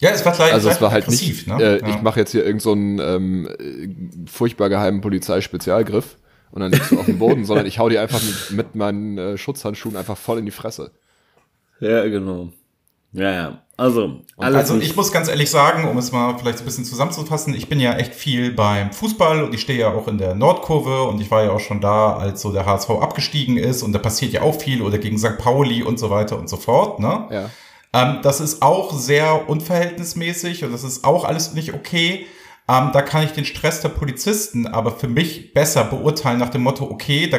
[0.00, 1.62] Ja, es war gleich, Also es war halt aggressiv, nicht, ne?
[1.62, 1.88] äh, ja.
[1.88, 6.16] ich mache jetzt hier irgend so einen ähm, äh, furchtbar geheimen Polizeispezialgriff
[6.52, 9.18] und dann liegst du auf dem Boden, sondern ich hau dir einfach mit, mit meinen
[9.18, 10.92] äh, Schutzhandschuhen einfach voll in die Fresse.
[11.80, 12.50] ja, genau.
[13.12, 13.62] Ja, ja.
[13.76, 16.84] Also, alles also ich muss ganz ehrlich sagen, um es mal vielleicht so ein bisschen
[16.84, 20.34] zusammenzufassen, ich bin ja echt viel beim Fußball und ich stehe ja auch in der
[20.34, 23.92] Nordkurve und ich war ja auch schon da, als so der HSV abgestiegen ist und
[23.92, 25.38] da passiert ja auch viel oder gegen St.
[25.38, 26.98] Pauli und so weiter und so fort.
[26.98, 27.28] Ne?
[27.30, 27.50] Ja.
[27.92, 32.26] Ähm, das ist auch sehr unverhältnismäßig und das ist auch alles nicht okay.
[32.70, 36.62] Ähm, da kann ich den Stress der Polizisten aber für mich besser beurteilen nach dem
[36.62, 37.38] Motto, okay, da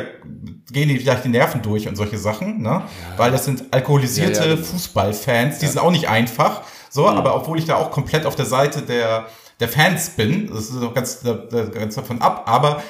[0.71, 2.69] gehen die vielleicht die Nerven durch und solche Sachen, ne?
[2.69, 2.83] Ja.
[3.17, 4.57] Weil das sind alkoholisierte ja, ja.
[4.57, 6.63] Fußballfans, die sind auch nicht einfach.
[6.89, 7.17] So, mhm.
[7.17, 9.27] aber obwohl ich da auch komplett auf der Seite der,
[9.59, 12.81] der Fans bin, das ist noch ganz, ganz davon ab, aber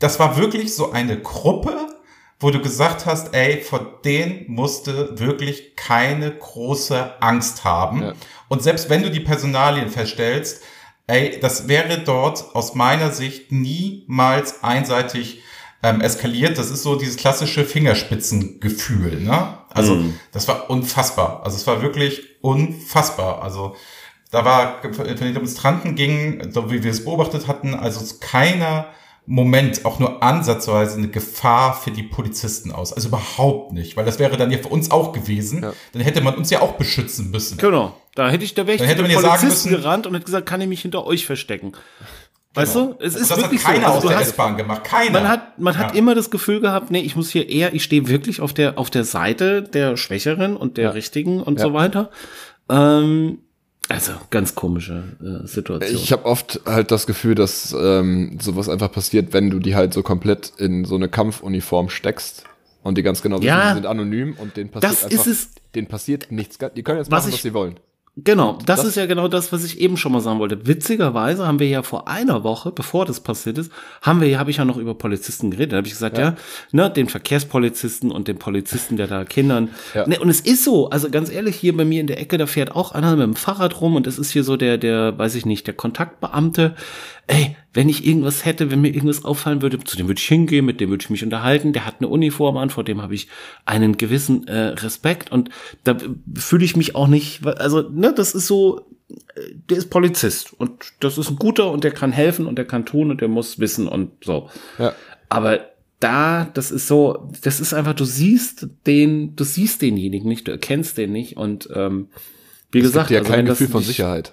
[0.00, 1.86] das war wirklich so eine Gruppe,
[2.38, 8.02] wo du gesagt hast, ey, vor denen musste wirklich keine große Angst haben.
[8.02, 8.12] Ja.
[8.48, 10.62] Und selbst wenn du die Personalien feststellst,
[11.06, 15.42] ey, das wäre dort aus meiner Sicht niemals einseitig
[15.82, 16.58] ähm, eskaliert.
[16.58, 19.20] Das ist so dieses klassische Fingerspitzengefühl.
[19.20, 19.58] Ne?
[19.70, 20.18] Also mm.
[20.32, 21.42] das war unfassbar.
[21.44, 23.42] Also es war wirklich unfassbar.
[23.42, 23.76] Also
[24.30, 28.88] da war, wenn die Demonstranten gingen, so wie wir es beobachtet hatten, also keiner
[29.26, 32.92] Moment auch nur ansatzweise eine Gefahr für die Polizisten aus.
[32.92, 35.62] Also überhaupt nicht, weil das wäre dann ja für uns auch gewesen.
[35.62, 35.72] Ja.
[35.92, 37.58] Dann hätte man uns ja auch beschützen müssen.
[37.58, 37.96] Genau.
[38.14, 40.68] Da hätte ich, da wäre ich zu den Polizisten gerannt und hätte gesagt, kann ich
[40.68, 41.72] mich hinter euch verstecken.
[42.54, 42.94] Weißt genau.
[42.94, 43.92] du, es ist das wirklich hat keiner so.
[43.94, 45.10] Also aus der S-Bahn gemacht, keiner.
[45.10, 45.80] Man hat, man ja.
[45.80, 48.78] hat immer das Gefühl gehabt, nee, ich muss hier eher, ich stehe wirklich auf der,
[48.78, 50.90] auf der Seite der Schwächeren und der ja.
[50.90, 51.66] Richtigen und ja.
[51.66, 52.10] so weiter.
[52.70, 53.40] Ähm,
[53.88, 56.00] also ganz komische äh, Situation.
[56.02, 59.94] Ich habe oft halt das Gefühl, dass ähm, sowas einfach passiert, wenn du die halt
[59.94, 62.44] so komplett in so eine Kampfuniform steckst
[62.82, 65.26] und die ganz genau wissen, ja, die sind anonym und denen passiert einfach,
[65.74, 66.58] denen passiert nichts.
[66.74, 67.78] Die können jetzt machen, was, ich, was sie wollen.
[68.18, 70.66] Genau, das, das, ist ja genau das, was ich eben schon mal sagen wollte.
[70.66, 74.56] Witzigerweise haben wir ja vor einer Woche, bevor das passiert ist, haben wir habe ich
[74.56, 75.72] ja noch über Polizisten geredet.
[75.72, 76.24] Da habe ich gesagt, ja.
[76.24, 76.36] ja,
[76.72, 79.68] ne, den Verkehrspolizisten und den Polizisten, der da Kindern.
[79.92, 80.08] Ja.
[80.08, 82.46] Ne, und es ist so, also ganz ehrlich, hier bei mir in der Ecke, da
[82.46, 85.34] fährt auch einer mit dem Fahrrad rum und es ist hier so der, der, weiß
[85.34, 86.74] ich nicht, der Kontaktbeamte.
[87.26, 90.64] Ey, wenn ich irgendwas hätte, wenn mir irgendwas auffallen würde, zu dem würde ich hingehen,
[90.64, 93.28] mit dem würde ich mich unterhalten, der hat eine Uniform an, vor dem habe ich
[93.66, 95.30] einen gewissen äh, Respekt.
[95.30, 95.50] Und
[95.84, 95.94] da
[96.34, 100.54] fühle ich mich auch nicht, also, ne, das ist so, äh, der ist Polizist.
[100.54, 103.28] Und das ist ein guter und der kann helfen und der kann tun und der
[103.28, 104.48] muss wissen und so.
[104.78, 104.94] Ja.
[105.28, 105.60] Aber
[106.00, 110.52] da, das ist so, das ist einfach, du siehst den, du siehst denjenigen nicht, du
[110.52, 111.36] erkennst den nicht.
[111.36, 112.08] Und ähm,
[112.72, 114.32] wie das gesagt, gibt ja also kein Gefühl von Sicherheit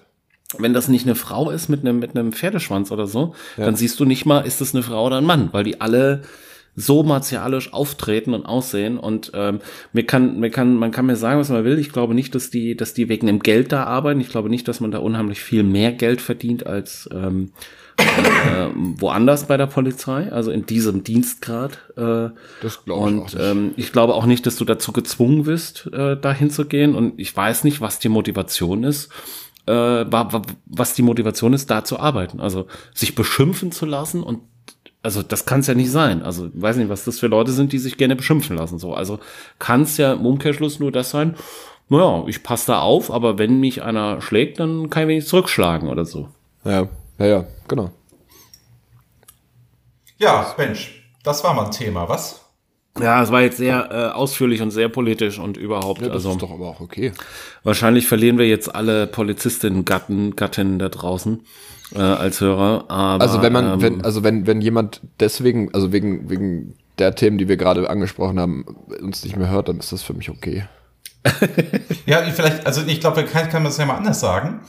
[0.60, 3.66] wenn das nicht eine Frau ist mit einem, mit einem Pferdeschwanz oder so, ja.
[3.66, 6.22] dann siehst du nicht mal, ist das eine Frau oder ein Mann, weil die alle
[6.76, 9.60] so martialisch auftreten und aussehen und ähm,
[9.92, 11.78] mir kann, mir kann, man kann mir sagen, was man will.
[11.78, 14.22] Ich glaube nicht, dass die, dass die wegen dem Geld da arbeiten.
[14.22, 17.52] Ich glaube nicht, dass man da unheimlich viel mehr Geld verdient als ähm,
[17.98, 21.78] äh, woanders bei der Polizei, also in diesem Dienstgrad.
[21.96, 22.30] Äh,
[22.62, 26.18] das glaube ich Und ähm, ich glaube auch nicht, dass du dazu gezwungen wirst, äh,
[26.20, 26.96] da hinzugehen.
[26.96, 29.12] Und ich weiß nicht, was die Motivation ist
[29.66, 30.06] äh,
[30.66, 32.40] was die Motivation ist, da zu arbeiten.
[32.40, 34.42] Also sich beschimpfen zu lassen und
[35.02, 36.24] also das kann es ja nicht sein.
[36.24, 38.80] Also weiß nicht, was das für Leute sind, die sich gerne beschimpfen lassen.
[38.80, 39.20] So, also
[39.60, 41.36] kann es ja im Umkehrschluss nur das sein.
[41.90, 45.28] Naja, ich passe da auf, aber wenn mich einer schlägt, dann kann ich mich nicht
[45.28, 46.30] zurückschlagen oder so.
[46.64, 46.88] Ja,
[47.20, 47.92] ja, ja, genau.
[50.18, 52.43] Ja, Mensch, das war mal ein Thema, was?
[53.00, 56.02] Ja, es war jetzt sehr äh, ausführlich und sehr politisch und überhaupt.
[56.02, 57.12] Ja, das also, ist doch aber auch okay.
[57.64, 61.42] Wahrscheinlich verlieren wir jetzt alle Polizistinnen, Gatten, Gattinnen da draußen
[61.96, 62.86] äh, als Hörer.
[62.90, 67.16] Aber, also wenn man, ähm, wenn, also wenn, wenn jemand deswegen, also wegen, wegen der
[67.16, 68.66] Themen, die wir gerade angesprochen haben,
[69.02, 70.66] uns nicht mehr hört, dann ist das für mich okay.
[72.06, 74.60] ja, vielleicht, also ich glaube, kann, kann man das ja mal anders sagen.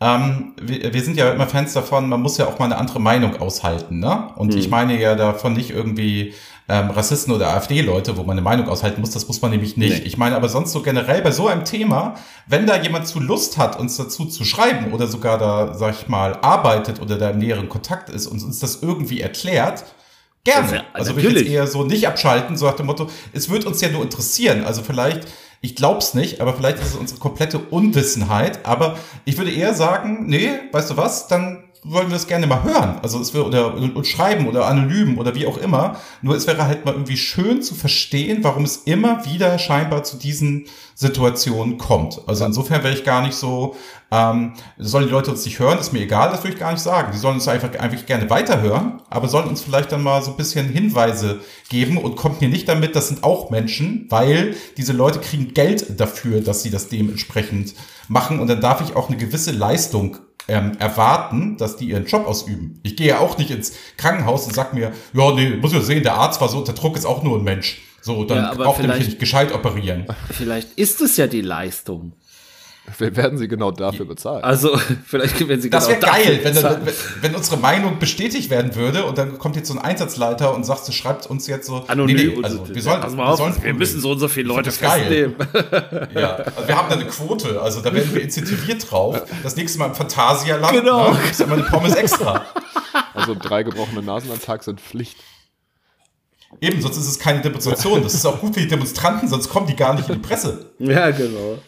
[0.00, 3.00] Ähm, wir, wir, sind ja immer Fans davon, man muss ja auch mal eine andere
[3.00, 4.28] Meinung aushalten, ne?
[4.36, 4.58] Und hm.
[4.58, 6.34] ich meine ja davon nicht irgendwie
[6.68, 9.10] ähm, Rassisten oder AfD-Leute, wo man eine Meinung aushalten muss.
[9.10, 10.00] Das muss man nämlich nicht.
[10.00, 10.06] Nee.
[10.06, 12.14] Ich meine aber sonst so generell bei so einem Thema,
[12.46, 16.08] wenn da jemand zu Lust hat, uns dazu zu schreiben oder sogar da, sag ich
[16.08, 19.84] mal, arbeitet oder da im näheren Kontakt ist und uns das irgendwie erklärt,
[20.44, 20.76] Gerne.
[20.76, 23.64] Ja, also würde ich jetzt eher so nicht abschalten, so nach dem Motto, es wird
[23.64, 24.64] uns ja nur interessieren.
[24.64, 25.26] Also vielleicht,
[25.62, 28.66] ich glaub's nicht, aber vielleicht ist es unsere komplette Unwissenheit.
[28.66, 32.64] Aber ich würde eher sagen, nee, weißt du was, dann wollen wir das gerne mal
[32.64, 32.98] hören.
[33.02, 35.96] Also es wäre oder und schreiben oder anonym oder wie auch immer.
[36.22, 40.16] Nur es wäre halt mal irgendwie schön zu verstehen, warum es immer wieder scheinbar zu
[40.16, 42.20] diesen Situationen kommt.
[42.26, 43.76] Also insofern wäre ich gar nicht so,
[44.10, 46.82] ähm, sollen die Leute uns nicht hören, ist mir egal, das würde ich gar nicht
[46.82, 47.10] sagen.
[47.12, 50.36] Die sollen uns einfach, einfach gerne weiterhören, aber sollen uns vielleicht dann mal so ein
[50.36, 55.18] bisschen Hinweise geben und kommt mir nicht damit, das sind auch Menschen, weil diese Leute
[55.18, 57.74] kriegen Geld dafür, dass sie das dementsprechend
[58.08, 62.26] machen und dann darf ich auch eine gewisse Leistung ähm, erwarten, dass die ihren Job
[62.26, 62.80] ausüben.
[62.82, 66.02] Ich gehe ja auch nicht ins Krankenhaus und sag mir, ja, nee, muss ich sehen,
[66.02, 67.82] der Arzt war so unter Druck, ist auch nur ein Mensch.
[68.00, 70.06] So, dann ja, braucht er mich nicht gescheit operieren.
[70.30, 72.12] Vielleicht ist es ja die Leistung.
[72.98, 74.44] Wir werden sie genau dafür bezahlen.
[74.44, 76.80] Also, vielleicht wenn sie Das wäre genau dafür geil, wenn, bezahlen.
[76.84, 80.64] wenn, wenn unsere Meinung bestätigt werden würde und dann kommt jetzt so ein Einsatzleiter und
[80.64, 81.84] sagt, so, schreibt uns jetzt so.
[81.88, 82.14] Anonym.
[82.16, 84.48] Nee, nee, also wir sollen, Pass wir, auf, sollen wir müssen so und so viele
[84.48, 85.00] Leute das geil.
[85.00, 86.08] festnehmen.
[86.14, 89.22] Ja, also wir haben da eine Quote, also da werden wir incentiviert drauf.
[89.42, 91.12] Das nächste Mal im Phantasialand Genau.
[91.12, 92.44] ne, gibt's immer eine Pommes extra.
[93.14, 95.16] Also drei gebrochene Nasen am Tag sind Pflicht.
[96.60, 98.02] Eben, sonst ist es keine Demonstration.
[98.02, 100.70] Das ist auch gut für die Demonstranten, sonst kommen die gar nicht in die Presse.
[100.78, 101.58] Ja, genau.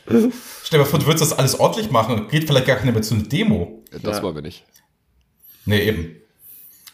[0.67, 3.03] Stell dir mal vor, du würdest das alles ordentlich machen, geht vielleicht gar keiner mehr
[3.03, 3.85] zu einer Demo.
[4.03, 4.23] Das Ja.
[4.25, 4.65] wollen wir nicht.
[5.65, 6.17] Nee, eben.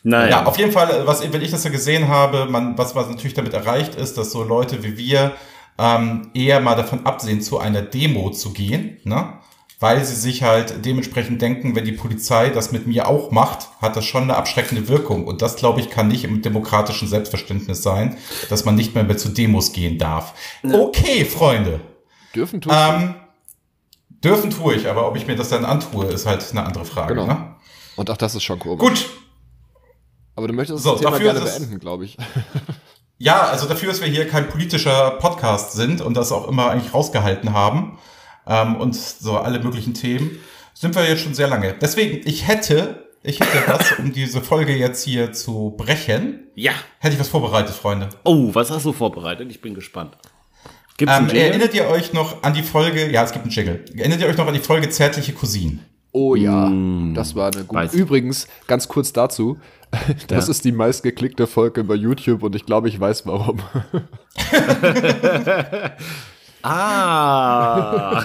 [0.03, 0.29] Nein.
[0.29, 3.33] Ja, auf jeden Fall, was, wenn ich das ja gesehen habe, man, was, was natürlich
[3.33, 5.33] damit erreicht ist, dass so Leute wie wir
[5.79, 9.39] ähm, eher mal davon absehen, zu einer Demo zu gehen, ne?
[9.81, 13.97] weil sie sich halt dementsprechend denken, wenn die Polizei das mit mir auch macht, hat
[13.97, 15.27] das schon eine abschreckende Wirkung.
[15.27, 18.19] Und das, glaube ich, kann nicht im demokratischen Selbstverständnis sein,
[18.51, 20.35] dass man nicht mehr, mehr zu Demos gehen darf.
[20.63, 21.81] Okay, Freunde.
[22.35, 22.73] Dürfen tun.
[22.77, 23.15] Ähm,
[24.25, 27.15] dürfen tue ich, aber ob ich mir das dann antue, ist halt eine andere Frage.
[27.15, 27.27] Genau.
[27.27, 27.55] Ne?
[27.97, 28.79] Und auch das ist schon komisch.
[28.81, 29.07] Gut,
[30.35, 32.17] Aber du möchtest So, das Thema dafür gerne es- beenden, glaube ich.
[33.19, 36.93] Ja, also dafür, dass wir hier kein politischer Podcast sind und das auch immer eigentlich
[36.93, 37.99] rausgehalten haben
[38.49, 40.41] ähm, und so alle möglichen Themen,
[40.75, 41.73] sind wir jetzt schon sehr lange.
[41.81, 46.49] Deswegen, ich hätte, ich hätte was, um diese Folge jetzt hier zu brechen.
[46.57, 46.73] Ja.
[46.99, 48.09] Hätte ich was vorbereitet, Freunde.
[48.25, 49.49] Oh, was hast du vorbereitet?
[49.53, 50.17] Ich bin gespannt.
[51.03, 53.85] Gibt's Ähm, erinnert ihr euch noch an die Folge, ja, es gibt einen Jingle.
[53.97, 55.81] Erinnert ihr euch noch an die Folge Zärtliche Cousinen?
[56.13, 56.71] Oh ja,
[57.13, 57.91] das war eine weiß.
[57.91, 58.01] gute.
[58.03, 59.59] Übrigens, ganz kurz dazu,
[60.29, 60.51] das Ja.
[60.53, 63.59] ist die meistgeklickte Folge bei YouTube und ich glaube, ich weiß warum.
[66.65, 68.25] Ah.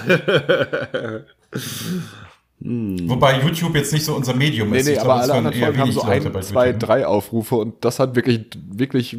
[2.60, 4.86] Wobei YouTube jetzt nicht so unser Medium Nee, ist.
[4.86, 7.56] nee, Ich aber glaube, es alle anderen eher Folgen haben so ein, zwei, drei Aufrufe
[7.56, 9.16] und das hat wirklich, wirklich,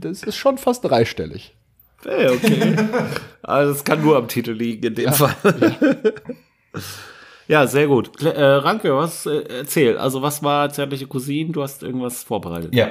[0.00, 1.56] das ist schon fast dreistellig.
[2.04, 2.76] Hey, okay.
[3.42, 5.34] Also es kann nur am Titel liegen in dem Fall.
[7.48, 7.66] Ja.
[7.66, 8.22] sehr gut.
[8.22, 9.98] Äh, Ranke, was äh, erzähl?
[9.98, 11.52] Also was war zärtliche Cousinen?
[11.52, 12.74] Du hast irgendwas vorbereitet.
[12.74, 12.88] Ja,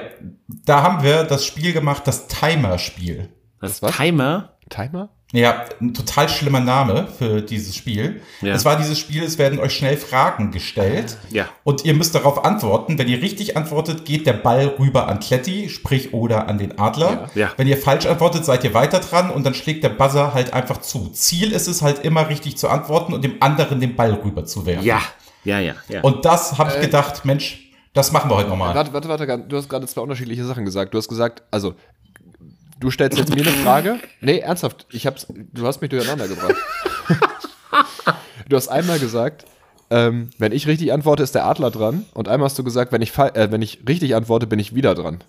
[0.66, 3.30] da haben wir das Spiel gemacht, das Timer-Spiel.
[3.60, 3.96] Das was?
[3.96, 4.56] Timer?
[4.68, 5.08] Timer?
[5.32, 8.20] Ja, ein total schlimmer Name für dieses Spiel.
[8.40, 8.54] Ja.
[8.54, 11.18] Es war dieses Spiel, es werden euch schnell Fragen gestellt.
[11.30, 11.48] Ja.
[11.62, 12.98] Und ihr müsst darauf antworten.
[12.98, 17.28] Wenn ihr richtig antwortet, geht der Ball rüber an Kletti, sprich oder an den Adler.
[17.34, 17.42] Ja.
[17.42, 17.52] Ja.
[17.56, 20.80] Wenn ihr falsch antwortet, seid ihr weiter dran und dann schlägt der Buzzer halt einfach
[20.80, 21.10] zu.
[21.10, 24.66] Ziel ist es halt immer richtig zu antworten und dem anderen den Ball rüber zu
[24.66, 24.84] werfen.
[24.84, 25.00] Ja.
[25.44, 26.02] Ja, ja, ja.
[26.02, 28.74] Und das habe ich gedacht, Mensch, das machen wir heute nochmal.
[28.74, 30.92] Warte, warte, warte, du hast gerade zwei unterschiedliche Sachen gesagt.
[30.92, 31.74] Du hast gesagt, also,
[32.80, 34.00] du stellst jetzt mir eine Frage.
[34.20, 36.56] Nee, ernsthaft, ich hab's, du hast mich durcheinander gebracht.
[38.48, 39.44] du hast einmal gesagt,
[39.90, 42.06] ähm, wenn ich richtig antworte, ist der Adler dran.
[42.14, 44.94] Und einmal hast du gesagt, wenn ich, äh, wenn ich richtig antworte, bin ich wieder
[44.94, 45.22] dran.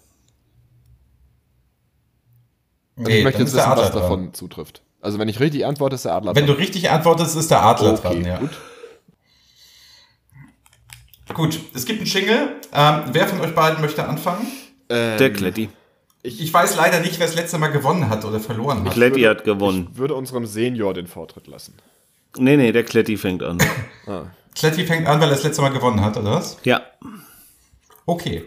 [2.96, 4.02] Und Nee, ich möchte jetzt wissen, was dran.
[4.02, 4.82] davon zutrifft.
[5.02, 6.62] Also, wenn ich richtig antworte, ist der Adler Wenn du dran.
[6.62, 8.26] richtig antwortest, ist der Adler okay, dran.
[8.26, 8.38] Ja.
[8.38, 8.52] gut.
[11.34, 12.56] Gut, es gibt einen Jingle.
[12.74, 14.46] Ähm, wer von euch beiden möchte anfangen?
[14.90, 15.70] Der Kletti.
[16.24, 18.94] Ich, ich weiß leider nicht, wer das letzte Mal gewonnen hat oder verloren hat.
[18.94, 19.90] Kletti hat gewonnen.
[19.92, 21.74] Ich würde unserem Senior den Vortritt lassen.
[22.38, 23.58] Nee, nee, der Kletti fängt an.
[24.56, 26.58] Kletti fängt an, weil er das letzte Mal gewonnen hat, oder was?
[26.64, 26.82] Ja.
[28.06, 28.44] Okay.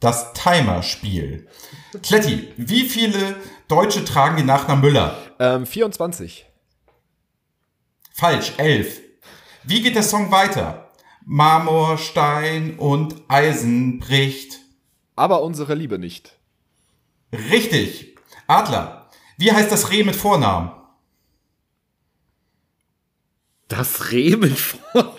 [0.00, 1.46] Das Timer-Spiel.
[2.02, 3.36] Kletti, wie viele
[3.68, 5.16] Deutsche tragen den Nachnamen Müller?
[5.38, 6.46] Ähm, 24.
[8.12, 9.00] Falsch, elf.
[9.64, 10.89] Wie geht der Song weiter?
[11.24, 14.58] Marmor, Stein und Eisen bricht.
[15.16, 16.36] Aber unsere Liebe nicht.
[17.32, 18.16] Richtig.
[18.46, 20.72] Adler, wie heißt das Reh mit Vornamen?
[23.68, 25.10] Das Reh mit vorn.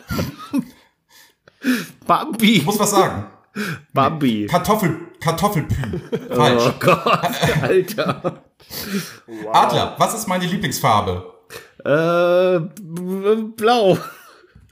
[2.05, 2.57] Bambi.
[2.57, 3.27] Ich muss was sagen.
[3.93, 4.47] Bambi.
[4.47, 5.99] Kartoffel, Kartoffelpü.
[6.35, 6.63] Falsch.
[6.65, 8.43] Oh Gott, Alter.
[9.53, 11.33] Adler, was ist meine Lieblingsfarbe?
[11.85, 12.59] Äh,
[13.55, 13.97] blau.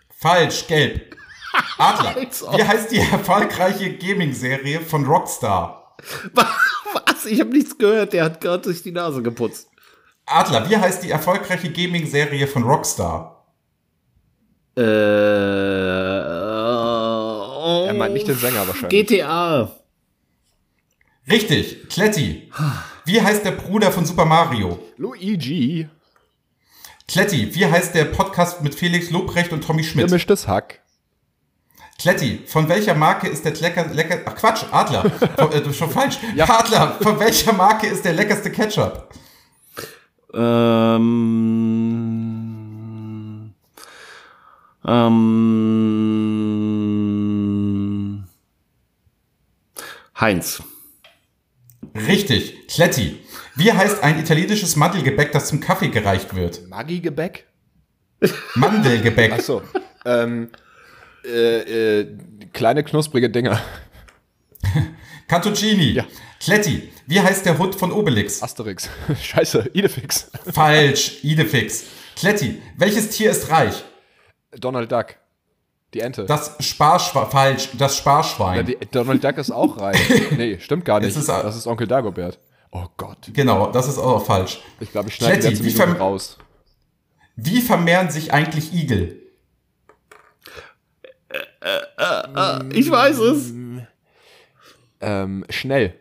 [0.09, 1.15] Falsch, gelb.
[1.79, 2.15] Adler,
[2.57, 5.95] wie heißt die erfolgreiche Gaming-Serie von Rockstar?
[6.33, 7.25] Was?
[7.25, 8.13] Ich habe nichts gehört.
[8.13, 9.67] Der hat gerade sich die Nase geputzt.
[10.25, 13.45] Adler, wie heißt die erfolgreiche Gaming-Serie von Rockstar?
[14.77, 14.81] Äh,
[17.87, 19.07] Er meint nicht den Sänger wahrscheinlich.
[19.07, 19.71] GTA.
[21.29, 22.51] Richtig, Kletti.
[23.05, 24.79] Wie heißt der Bruder von Super Mario?
[24.97, 25.87] Luigi.
[27.07, 30.07] Kletti, wie heißt der Podcast mit Felix Lobrecht und Tommy Schmidt?
[30.07, 30.81] Gemischtes Hack.
[31.99, 35.03] Kletti, von welcher Marke ist der lecker, lecker, ach Quatsch, Adler,
[35.37, 36.17] von, äh, du bist schon falsch.
[36.39, 39.09] Adler, von welcher Marke ist der leckerste Ketchup?
[40.33, 41.13] Ähm,
[44.87, 45.43] ähm,
[50.17, 50.63] Heinz.
[52.07, 52.67] Richtig.
[52.69, 53.19] Kletti.
[53.55, 56.65] Wie heißt ein italienisches Mandelgebäck, das zum Kaffee gereicht wird?
[56.69, 57.45] Maggi-Gebäck?
[58.55, 59.33] Mandelgebäck.
[59.33, 59.63] Achso.
[60.05, 60.49] ähm,
[61.25, 62.17] äh, äh,
[62.53, 63.59] kleine knusprige Dinger.
[65.27, 65.91] Cantuccini.
[65.91, 66.05] Ja.
[66.39, 66.91] Kletti.
[67.07, 68.41] Wie heißt der Hund von Obelix?
[68.41, 68.89] Asterix.
[69.21, 70.31] Scheiße, Idefix.
[70.53, 71.23] Falsch.
[71.23, 71.83] Idefix.
[72.15, 72.61] Kletti.
[72.77, 73.83] Welches Tier ist reich?
[74.59, 75.15] Donald Duck.
[75.93, 76.25] Die Ente.
[76.25, 77.27] Das Sparschwein.
[77.29, 77.69] Falsch.
[77.77, 78.65] Das Ja, Sparschwein.
[78.65, 79.97] die, Donald Duck ist auch reich.
[80.37, 81.15] Nee, stimmt gar nicht.
[81.15, 82.39] Ist- das ist Onkel Dagobert.
[82.71, 83.29] Oh Gott.
[83.33, 84.59] Genau, das ist auch falsch.
[84.79, 86.37] Ich glaube, ich schneide die Kletti, Minute verm- raus.
[87.35, 89.19] Wie vermehren sich eigentlich Igel?
[92.73, 93.53] Ich weiß es.
[95.01, 95.93] Ähm, schnell.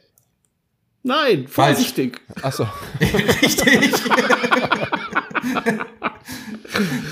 [1.03, 2.21] Nein, vorsichtig.
[2.43, 2.69] Achso.
[3.01, 3.93] Richtig.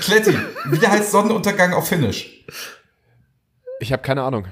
[0.01, 0.37] Kletti.
[0.65, 2.45] Wie heißt Sonnenuntergang auf Finnisch?
[3.79, 4.47] Ich habe keine Ahnung.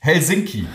[0.00, 0.66] Helsinki.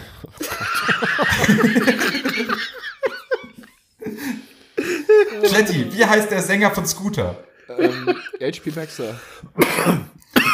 [5.44, 7.44] Kletti, wie heißt der Sänger von Scooter?
[7.78, 9.20] Ähm, HP Baxter.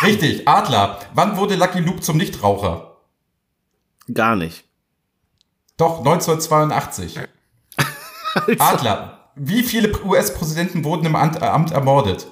[0.03, 0.99] Richtig, Adler.
[1.13, 2.97] Wann wurde Lucky Luke zum Nichtraucher?
[4.13, 4.63] Gar nicht.
[5.77, 7.19] Doch, 1982.
[8.59, 9.31] Adler.
[9.35, 12.27] Wie viele US-Präsidenten wurden im Amt, äh, Amt ermordet?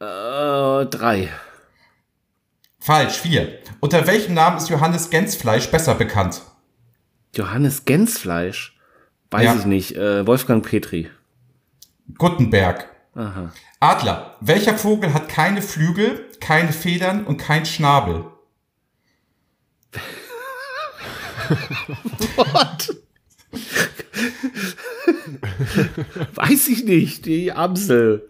[0.00, 1.30] Äh, drei.
[2.78, 3.58] Falsch, vier.
[3.80, 6.42] Unter welchem Namen ist Johannes Gensfleisch besser bekannt?
[7.34, 8.78] Johannes Gensfleisch.
[9.30, 9.54] Weiß Ja.
[9.56, 9.96] ich nicht.
[9.96, 11.10] Äh, Wolfgang Petri.
[12.18, 12.88] Guttenberg.
[13.16, 13.50] Aha.
[13.80, 14.36] Adler.
[14.40, 18.26] Welcher Vogel hat keine Flügel, keine Federn und kein Schnabel?
[22.36, 22.96] What?
[26.34, 27.24] Weiß ich nicht.
[27.24, 28.26] Die Amsel.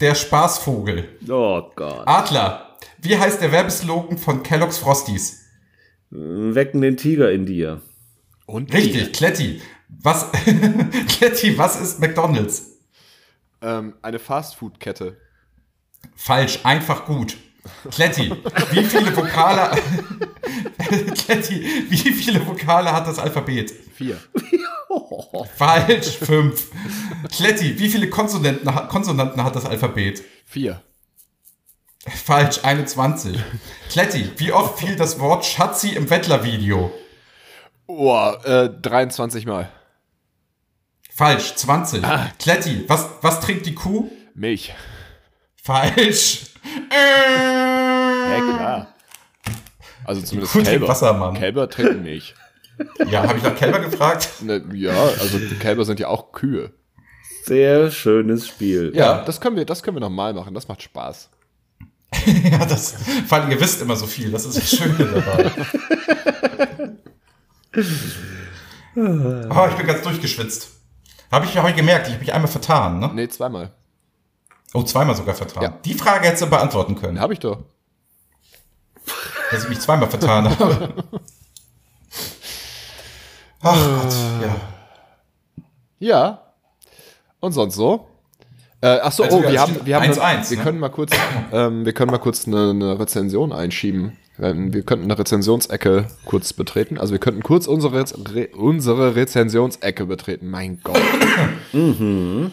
[0.00, 1.08] Der Spaßvogel.
[1.28, 2.06] Oh Gott.
[2.06, 2.76] Adler.
[2.98, 5.44] Wie heißt der Werbeslogan von Kellogg's Frosties?
[6.10, 7.80] Wecken den Tiger in dir.
[8.46, 9.62] Und Richtig, Kletti.
[9.88, 10.30] Was,
[11.08, 12.73] Kletti, was ist McDonald's?
[13.64, 15.16] Ähm, eine Fastfood-Kette.
[16.14, 17.38] Falsch, einfach gut.
[17.90, 18.30] Kletti,
[18.72, 19.70] wie viele Vokale,
[21.14, 23.72] Kletti, wie viele Vokale hat das Alphabet?
[23.94, 24.18] Vier.
[25.56, 26.70] Falsch, fünf.
[27.34, 30.22] Kletti, wie viele Konsonanten, Konsonanten hat das Alphabet?
[30.44, 30.82] Vier.
[32.06, 33.38] Falsch, 21.
[33.88, 36.92] Kletti, wie oft fiel das Wort Schatzi im Wettler-Video?
[37.86, 39.70] Oh, äh, 23 Mal.
[41.16, 42.02] Falsch, 20.
[42.38, 44.10] Kletti, was, was trinkt die Kuh?
[44.34, 44.72] Milch.
[45.56, 46.46] Falsch.
[46.90, 48.94] Ja, klar.
[50.04, 50.88] Also zumindest Kuh trinkt Kälber.
[50.88, 51.34] Wasser, Mann.
[51.34, 52.34] Kälber trinken Milch.
[53.10, 54.28] Ja, habe ich nach Kälber gefragt?
[54.40, 56.72] Ne, ja, also die Kälber sind ja auch Kühe.
[57.44, 58.92] Sehr schönes Spiel.
[58.94, 59.24] Ja, Ja.
[59.24, 60.54] das können wir, das können wir noch mal machen.
[60.54, 61.28] Das macht Spaß.
[62.50, 62.94] Ja, das,
[63.28, 65.50] vor allem, ihr wisst immer so viel, das ist das Schöne dabei.
[68.96, 70.68] Oh, ich bin ganz durchgeschwitzt.
[71.34, 73.10] Habe ich ja heute gemerkt, ich habe mich einmal vertan, ne?
[73.12, 73.72] Nee, zweimal.
[74.72, 75.64] Oh, zweimal sogar vertan.
[75.64, 75.68] Ja.
[75.84, 77.58] Die Frage hättest du beantworten können, Hab ich doch.
[79.50, 80.94] dass ich mich zweimal vertan habe.
[83.62, 84.56] Ach Gott, ja.
[85.98, 86.42] Ja.
[87.40, 88.06] Und sonst so?
[88.80, 90.62] Äh, ach so, Also, oh, wir haben, wir haben, 1-1, wir ne?
[90.62, 91.12] können mal kurz,
[91.50, 94.16] ähm, wir können mal kurz eine, eine Rezension einschieben.
[94.36, 96.98] Wir könnten eine Rezensionsecke kurz betreten.
[96.98, 100.50] Also wir könnten kurz unsere, Rez Re unsere Rezensionsecke betreten.
[100.50, 101.00] Mein Gott.
[101.70, 102.50] Hm,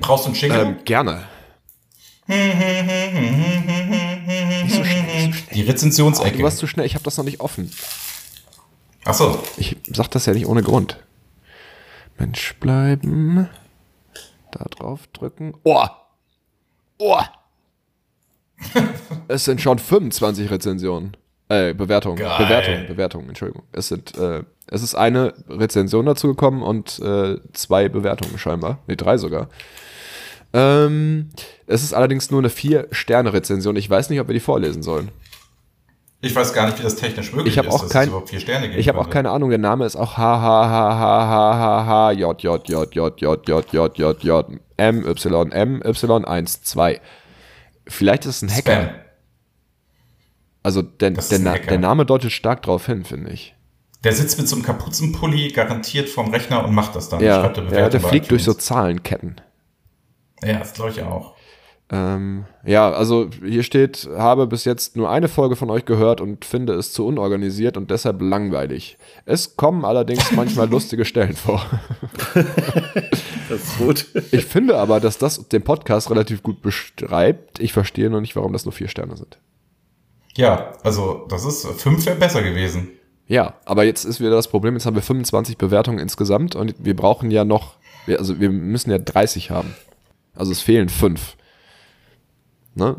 [0.00, 0.60] brauchst du einen Schinkel?
[0.60, 1.24] Ähm, gerne.
[2.26, 2.34] Nicht
[3.74, 5.32] so schnell, nicht so schnell.
[5.54, 6.38] Die Oh, Rezensionsecke.
[6.38, 7.70] du warst zu schnell, ich habe das noch nicht offen.
[9.04, 9.42] Ach so.
[9.58, 10.98] Ich sag das ja nicht ohne Grund.
[12.18, 13.48] Mensch bleiben.
[14.50, 15.52] Da drauf drücken.
[15.62, 15.84] Oh!
[16.98, 17.20] Oh!
[19.28, 21.16] es sind schon 25 Rezensionen.
[21.48, 22.16] Äh, Bewertungen.
[22.16, 22.44] Geil.
[22.44, 23.62] Bewertungen, Bewertungen, Entschuldigung.
[23.72, 28.80] Es sind, äh, es ist eine Rezension dazu gekommen und äh, zwei Bewertungen scheinbar.
[28.88, 29.48] Ne, drei sogar.
[30.52, 31.28] Ähm,
[31.66, 33.76] es ist allerdings nur eine Vier-Sterne-Rezension.
[33.76, 35.10] Ich weiß nicht, ob wir die vorlesen sollen.
[36.22, 38.30] Ich weiß gar nicht, wie das technisch möglich Ich ist, auch dass kein, es überhaupt
[38.30, 39.50] vier Sterne geben ich habe auch keine Ahnung.
[39.50, 43.20] Der Name ist auch H H H H H H H J J J J
[43.20, 44.46] J J J J J
[44.78, 47.00] M Y M Y 1 2.
[47.88, 48.82] Vielleicht ist es ein Hacker.
[48.82, 48.94] Spam.
[50.62, 51.66] Also der, der, Na- Hacker.
[51.68, 53.54] der Name deutet stark darauf hin, finde ich.
[54.02, 57.20] Der sitzt mit so einem Kapuzenpulli garantiert vorm Rechner und macht das dann.
[57.20, 58.52] Ja, ja der fliegt durch so.
[58.54, 59.40] Zahlenketten.
[60.42, 61.35] Ja, das glaube ich auch.
[61.88, 66.44] Ähm, ja, also hier steht, habe bis jetzt nur eine Folge von euch gehört und
[66.44, 68.98] finde es zu unorganisiert und deshalb langweilig.
[69.24, 71.64] Es kommen allerdings manchmal lustige Stellen vor.
[73.48, 74.06] Das ist gut.
[74.32, 77.60] Ich finde aber, dass das den Podcast relativ gut beschreibt.
[77.60, 79.38] Ich verstehe noch nicht, warum das nur vier Sterne sind.
[80.36, 82.88] Ja, also das ist fünf wäre besser gewesen.
[83.28, 86.96] Ja, aber jetzt ist wieder das Problem, jetzt haben wir 25 Bewertungen insgesamt und wir
[86.96, 87.76] brauchen ja noch,
[88.08, 89.74] also wir müssen ja 30 haben.
[90.34, 91.36] Also es fehlen fünf.
[92.76, 92.96] Ne?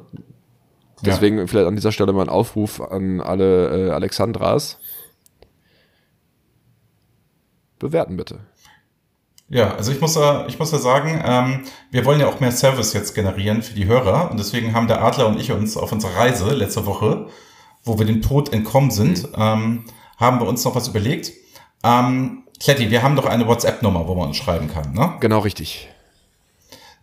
[1.03, 4.79] Deswegen vielleicht an dieser Stelle mal ein Aufruf an alle äh, Alexandras.
[7.77, 8.39] Bewerten bitte.
[9.49, 12.51] Ja, also ich muss ja, ich muss ja sagen, ähm, wir wollen ja auch mehr
[12.51, 15.91] Service jetzt generieren für die Hörer und deswegen haben der Adler und ich uns auf
[15.91, 17.27] unserer Reise letzte Woche,
[17.83, 19.85] wo wir dem Tod entkommen sind, ähm,
[20.17, 21.31] haben wir uns noch was überlegt.
[21.83, 25.13] Ähm, Kletti, wir haben doch eine WhatsApp-Nummer, wo man uns schreiben kann, ne?
[25.19, 25.89] Genau richtig.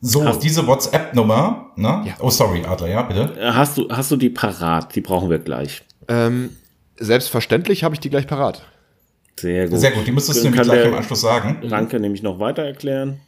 [0.06, 2.02] So, Hast- diese WhatsApp-Nummer, ne?
[2.06, 2.14] Ja.
[2.20, 3.40] Oh, sorry, Adler, ja, bitte.
[3.40, 4.94] Äh, Hast du, hast du die parat?
[4.94, 5.82] Die brauchen wir gleich.
[6.08, 6.50] Ähm,
[6.98, 8.66] selbstverständlich habe ich die gleich parat.
[9.40, 9.78] Sehr gut.
[9.80, 11.58] Sehr gut, die müsstest du nämlich gleich im Anschluss sagen.
[11.62, 13.20] Ranke nämlich noch weiter erklären.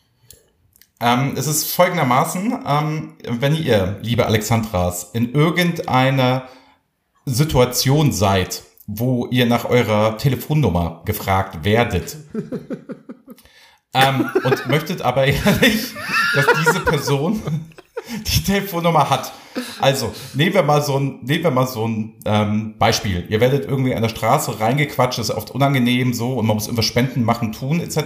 [1.01, 6.47] Ähm, es ist folgendermaßen, ähm, wenn ihr, liebe Alexandras, in irgendeiner
[7.25, 12.19] Situation seid, wo ihr nach eurer Telefonnummer gefragt werdet
[13.97, 15.95] ähm, und möchtet aber ehrlich,
[16.35, 17.43] dass diese Person
[18.09, 19.33] die Telefonnummer hat.
[19.81, 23.27] Also, nehmen wir mal so ein, nehmen wir mal so ein ähm, Beispiel.
[23.29, 26.67] Ihr werdet irgendwie an der Straße reingequatscht, das ist oft unangenehm so und man muss
[26.67, 27.99] irgendwas spenden, machen, tun etc.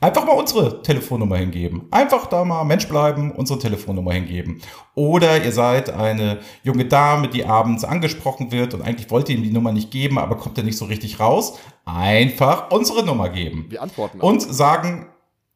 [0.00, 1.86] Einfach mal unsere Telefonnummer hingeben.
[1.90, 4.60] Einfach da mal Mensch bleiben, unsere Telefonnummer hingeben.
[4.94, 9.42] Oder ihr seid eine junge Dame, die abends angesprochen wird und eigentlich wollt ihr ihm
[9.42, 11.58] die Nummer nicht geben, aber kommt er nicht so richtig raus.
[11.84, 13.66] Einfach unsere Nummer geben.
[13.68, 14.24] Wir antworten auch.
[14.24, 15.06] Und sagen,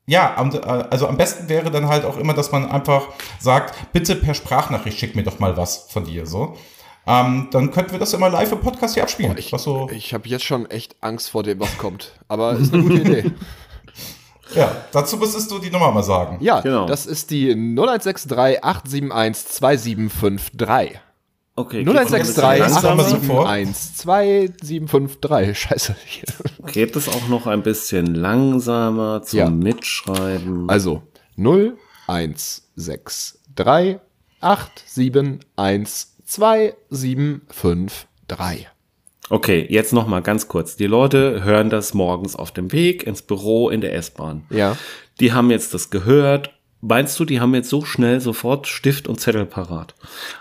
[0.07, 3.09] ja, äh, also am besten wäre dann halt auch immer, dass man einfach
[3.41, 6.57] sagt, bitte per Sprachnachricht schick mir doch mal was von dir, so.
[7.09, 9.37] Ähm, dann könnten wir das immer live im Podcast hier abspielen.
[9.39, 12.13] ich was so, ich habe jetzt schon echt Angst vor dem, was kommt.
[12.27, 13.31] Aber ist eine gute Idee.
[14.57, 16.39] ja, dazu müsstest du die Nummer mal sagen.
[16.41, 16.87] Ja, Genau.
[16.87, 21.01] das ist die 0163 871 2753.
[21.59, 21.81] Okay.
[21.85, 23.47] 0163 langsamer sofort.
[23.49, 25.59] 871 2753.
[25.69, 25.97] Scheiße.
[26.73, 29.49] Geht es auch noch ein bisschen langsamer zum Ja.
[29.51, 30.69] Mitschreiben?
[30.69, 31.03] Also
[31.39, 33.39] 0163
[34.41, 38.69] 871 2753.
[39.29, 40.77] Okay, jetzt noch mal ganz kurz.
[40.77, 44.45] Die Leute hören das morgens auf dem Weg ins Büro in der S-Bahn.
[44.51, 44.77] Ja.
[45.21, 46.53] Die haben jetzt das gehört.
[46.81, 49.95] Meinst du, die haben jetzt so schnell sofort Stift und Zettel parat?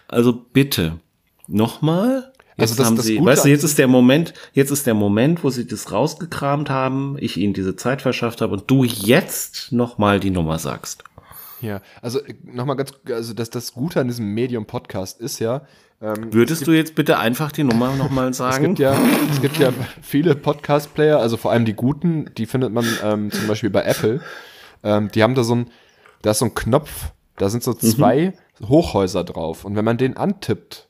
[0.08, 1.00] Also bitte,
[1.48, 2.32] nochmal.
[2.58, 4.88] Jetzt Also das- haben das sie, Gute weißt du, jetzt ist der Moment, jetzt ist
[4.88, 8.84] der Moment, wo sie das rausgekramt haben, ich ihnen diese Zeit verschafft habe und du
[8.86, 11.04] jetzt nochmal die Nummer sagst.
[11.62, 15.64] Ja, also nochmal ganz, also das, das Gute an diesem Medium-Podcast ist ja,
[16.02, 18.64] ähm, Würdest du jetzt bitte einfach die Nummer nochmal es sagen?
[18.76, 18.98] gibt ja,
[19.32, 23.48] es gibt ja viele Podcast-Player, also vor allem die guten, die findet man ähm, zum
[23.48, 24.22] Beispiel bei Apple.
[24.84, 25.72] Ähm, die haben da so ein,
[26.22, 27.80] da ist so ein Knopf, da sind so Mhm.
[27.80, 28.34] zwei
[28.68, 29.64] Hochhäuser drauf.
[29.66, 30.88] Und wenn man den antippt,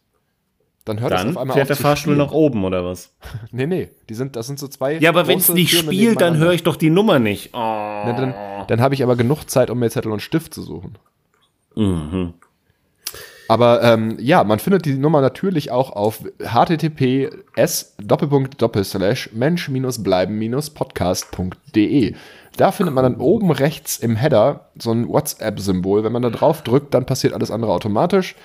[0.85, 2.25] dann hört es Dann auf einmal fährt auf der Fahrstuhl spielen.
[2.25, 3.11] nach oben oder was?
[3.51, 4.97] Nee, nee, die sind, das sind so zwei.
[4.97, 7.49] Ja, aber wenn es nicht spielt, dann höre ich doch die Nummer nicht.
[7.53, 7.57] Oh.
[7.57, 8.33] Na, dann
[8.67, 10.97] dann habe ich aber genug Zeit, um mir Zettel und Stift zu suchen.
[11.75, 12.33] Mhm.
[13.47, 17.95] Aber ähm, ja, man findet die Nummer natürlich auch auf https
[19.33, 22.15] mensch-bleiben-podcast.de.
[22.57, 26.03] Da findet man dann oben rechts im Header so ein WhatsApp-Symbol.
[26.03, 28.35] Wenn man da drauf drückt, dann passiert alles andere automatisch.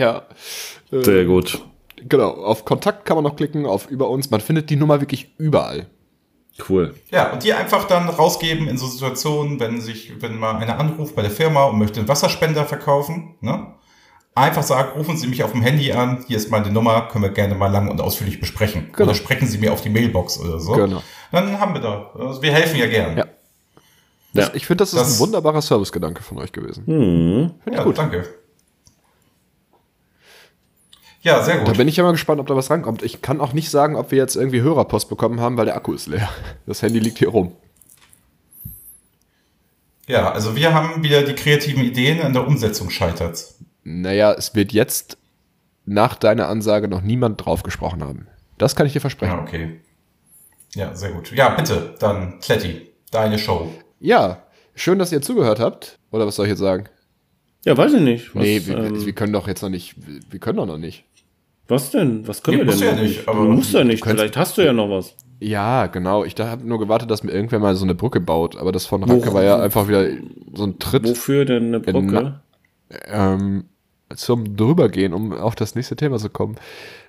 [0.00, 0.22] Ja.
[0.90, 1.60] Äh, Sehr gut.
[2.08, 4.30] Genau, auf Kontakt kann man noch klicken, auf über uns.
[4.30, 5.86] Man findet die Nummer wirklich überall.
[6.68, 6.94] Cool.
[7.10, 11.14] Ja, und die einfach dann rausgeben in so Situationen, wenn sich, wenn mal einer anruft
[11.14, 13.74] bei der Firma und möchte einen Wasserspender verkaufen, ne?
[14.34, 17.30] Einfach sagen, rufen Sie mich auf dem Handy an, hier ist meine Nummer, können wir
[17.30, 18.88] gerne mal lang und ausführlich besprechen.
[18.92, 19.08] Genau.
[19.10, 20.72] Oder sprechen Sie mir auf die Mailbox oder so.
[20.72, 21.02] Genau.
[21.32, 22.10] Dann haben wir da.
[22.18, 23.18] Also wir helfen ja gern.
[23.18, 23.24] Ja.
[24.32, 24.50] Ja.
[24.54, 26.84] Ich finde, das ist Das- ein wunderbarer Servicegedanke von euch gewesen.
[26.86, 27.50] Mhm.
[27.64, 27.98] Finde ich Ja, gut.
[27.98, 28.28] danke.
[31.22, 31.76] Ja, sehr Da gut.
[31.76, 33.02] bin ich ja mal gespannt, ob da was rankommt.
[33.02, 35.92] Ich kann auch nicht sagen, ob wir jetzt irgendwie Hörerpost bekommen haben, weil der Akku
[35.92, 36.28] ist leer.
[36.66, 37.52] Das Handy liegt hier rum.
[40.06, 43.44] Ja, also wir haben wieder die kreativen Ideen, an der Umsetzung scheitert.
[43.84, 45.18] Naja, es wird jetzt
[45.86, 48.26] nach deiner Ansage noch niemand drauf gesprochen haben.
[48.58, 49.38] Das kann ich dir Ja, versprechen.
[49.38, 49.80] okay.
[50.74, 51.32] Ja, sehr gut.
[51.32, 53.70] Ja, bitte, dann Kletti, deine Show.
[54.00, 54.42] Ja,
[54.74, 55.98] schön, dass ihr zugehört habt.
[56.10, 56.88] Oder was soll ich jetzt sagen?
[57.64, 58.34] Ja, weiß ich nicht.
[58.34, 59.94] Was, nee, wir, ähm, wir können doch jetzt noch nicht.
[60.30, 61.04] Wir können doch noch nicht.
[61.70, 62.26] Was denn?
[62.28, 64.04] Was können Nee, wir denn du ja noch nicht, aber- du musst ja nicht.
[64.04, 65.14] Vielleicht hast du ja noch was.
[65.40, 66.24] Ja, genau.
[66.24, 68.56] Ich habe nur gewartet, dass mir irgendwer mal so eine Brücke baut.
[68.56, 70.06] Aber das von Ranke war ja einfach wieder
[70.52, 72.40] so ein Tritt Wofür denn eine Brücke?
[73.06, 73.64] Ähm,
[74.14, 76.56] zum drübergehen, um auf das nächste Thema zu kommen.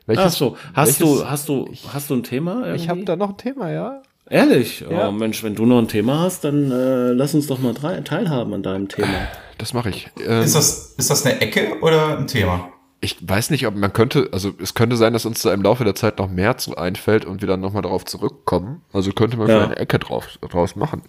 [0.05, 2.74] Welches, Ach so, hast welches- du, hast du, hast du ein Thema?
[2.74, 3.05] Ich habe irgendwie?
[3.05, 4.01] da noch ein Thema, ja.
[4.30, 4.86] Ehrlich?
[4.89, 5.09] Ja.
[5.09, 7.99] Oh Mensch, wenn du noch ein Thema hast, dann äh, lass uns doch mal drei,
[8.01, 9.09] teilhaben an deinem Thema.
[9.57, 10.09] Das mache ich.
[10.26, 12.70] Ähm, Ist das, ist das eine Ecke oder ein Thema?
[13.04, 15.84] Ich weiß nicht, ob man könnte, also es könnte sein, dass uns da im Laufe
[15.84, 18.84] der Zeit noch mehr zu einfällt und wir dann nochmal darauf zurückkommen.
[18.93, 19.56] Also könnte man Ja.
[19.56, 21.02] vielleicht eine Ecke drauf, draus machen.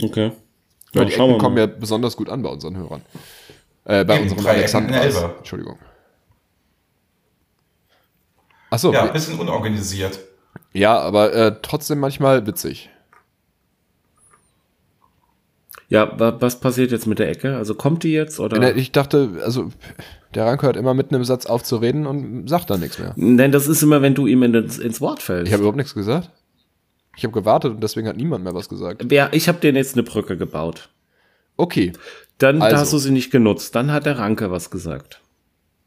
[0.00, 0.32] Okay.
[0.94, 3.02] Weil Ja, die Ecken wir kommen ja besonders gut an bei unseren Hörern.
[3.84, 5.04] Äh, bei in Alexandras.
[5.04, 5.34] Elber.
[5.38, 5.78] Entschuldigung.
[8.70, 10.18] Achso, Ja, ja, ein bisschen unorganisiert.
[10.72, 12.88] ja, aber äh, trotzdem manchmal witzig.
[15.88, 17.54] Ja, wa was passiert jetzt mit der Ecke?
[17.56, 18.58] Also kommt die jetzt oder?
[18.58, 19.70] Ne, Ich dachte, also
[20.34, 23.12] der Ranke hört immer mitten im Satz auf zu reden und sagt dann nichts mehr.
[23.16, 25.46] Nein, das ist immer, wenn du ihm ins, ins Wort fällst.
[25.48, 26.30] Ich habe überhaupt nichts gesagt.
[27.16, 29.10] Ich habe gewartet und deswegen hat niemand mehr was gesagt.
[29.12, 30.88] ja, ich habe dir jetzt eine Brücke gebaut.
[31.56, 31.92] Okay,
[32.38, 32.74] Dann Also.
[32.74, 33.74] da hast du sie nicht genutzt.
[33.74, 35.20] Dann hat der Ranke was gesagt.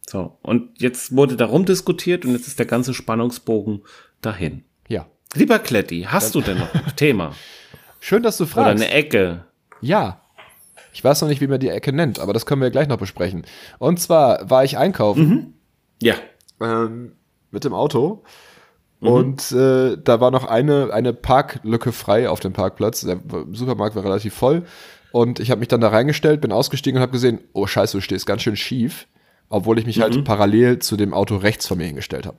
[0.08, 3.82] So, und jetzt wurde darum diskutiert und jetzt ist der ganze Spannungsbogen
[4.22, 4.64] dahin.
[4.88, 5.08] ja.
[5.34, 7.34] Lieber Kletti, hast du denn noch ein Thema?
[8.00, 8.84] Schön, dass du Oder fragst.
[8.84, 9.44] eine Ecke?
[9.82, 10.22] Ja.
[10.96, 12.98] Ich weiß noch nicht, wie man die Ecke nennt, aber das können wir gleich noch
[12.98, 13.44] besprechen.
[13.80, 15.54] Und zwar war ich einkaufen
[16.02, 16.16] Ja.
[16.62, 17.12] ähm,
[17.52, 18.24] mit dem Auto
[19.02, 23.02] und äh, da war noch eine, eine Parklücke frei auf dem Parkplatz.
[23.02, 23.20] Der
[23.52, 24.64] Supermarkt war relativ voll
[25.12, 28.02] und ich habe mich dann da reingestellt, bin ausgestiegen und habe gesehen, oh scheiße, du
[28.02, 29.08] stehst ganz schön schief,
[29.50, 32.38] obwohl ich mich halt parallel zu dem Auto rechts von mir hingestellt habe.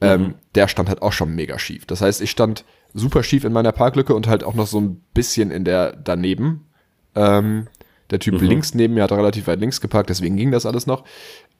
[0.00, 1.86] Ähm, der stand halt auch schon mega schief.
[1.86, 5.00] Das heißt, ich stand super schief in meiner Parklücke und halt auch noch so ein
[5.14, 6.66] bisschen in der daneben.
[7.14, 7.68] Ähm,
[8.10, 11.04] der Typ links neben mir hat relativ weit links geparkt, deswegen ging das alles noch.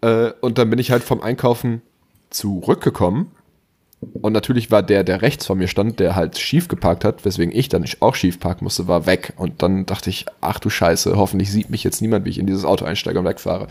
[0.01, 1.83] Äh, und dann bin ich halt vom Einkaufen
[2.31, 3.33] zurückgekommen.
[4.21, 7.55] Und natürlich war der, der rechts von mir stand, der halt schief geparkt hat, weswegen
[7.55, 9.33] ich dann auch schief parken musste, war weg.
[9.37, 12.47] Und dann dachte ich, ach du Scheiße, hoffentlich sieht mich jetzt niemand, wie ich in
[12.47, 13.69] dieses Auto einsteige und wegfahre.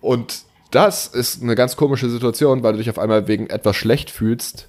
[0.00, 4.10] Und das ist eine ganz komische Situation, weil du dich auf einmal wegen etwas schlecht
[4.10, 4.68] fühlst,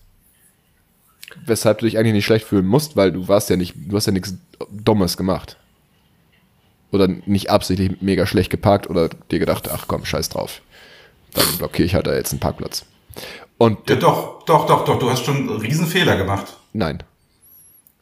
[1.45, 4.07] weshalb du dich eigentlich nicht schlecht fühlen musst, weil du warst ja nicht, du hast
[4.07, 4.35] ja nichts
[4.71, 5.57] Dummes gemacht.
[6.93, 10.61] Oder nicht absichtlich mega schlecht geparkt oder dir gedacht, ach komm, scheiß drauf.
[11.33, 12.85] Dann blockiere ich halt da jetzt einen Parkplatz.
[13.57, 16.57] Und Ja, doch, doch, doch, doch, du hast schon einen Riesenfehler gemacht.
[16.71, 17.03] nein.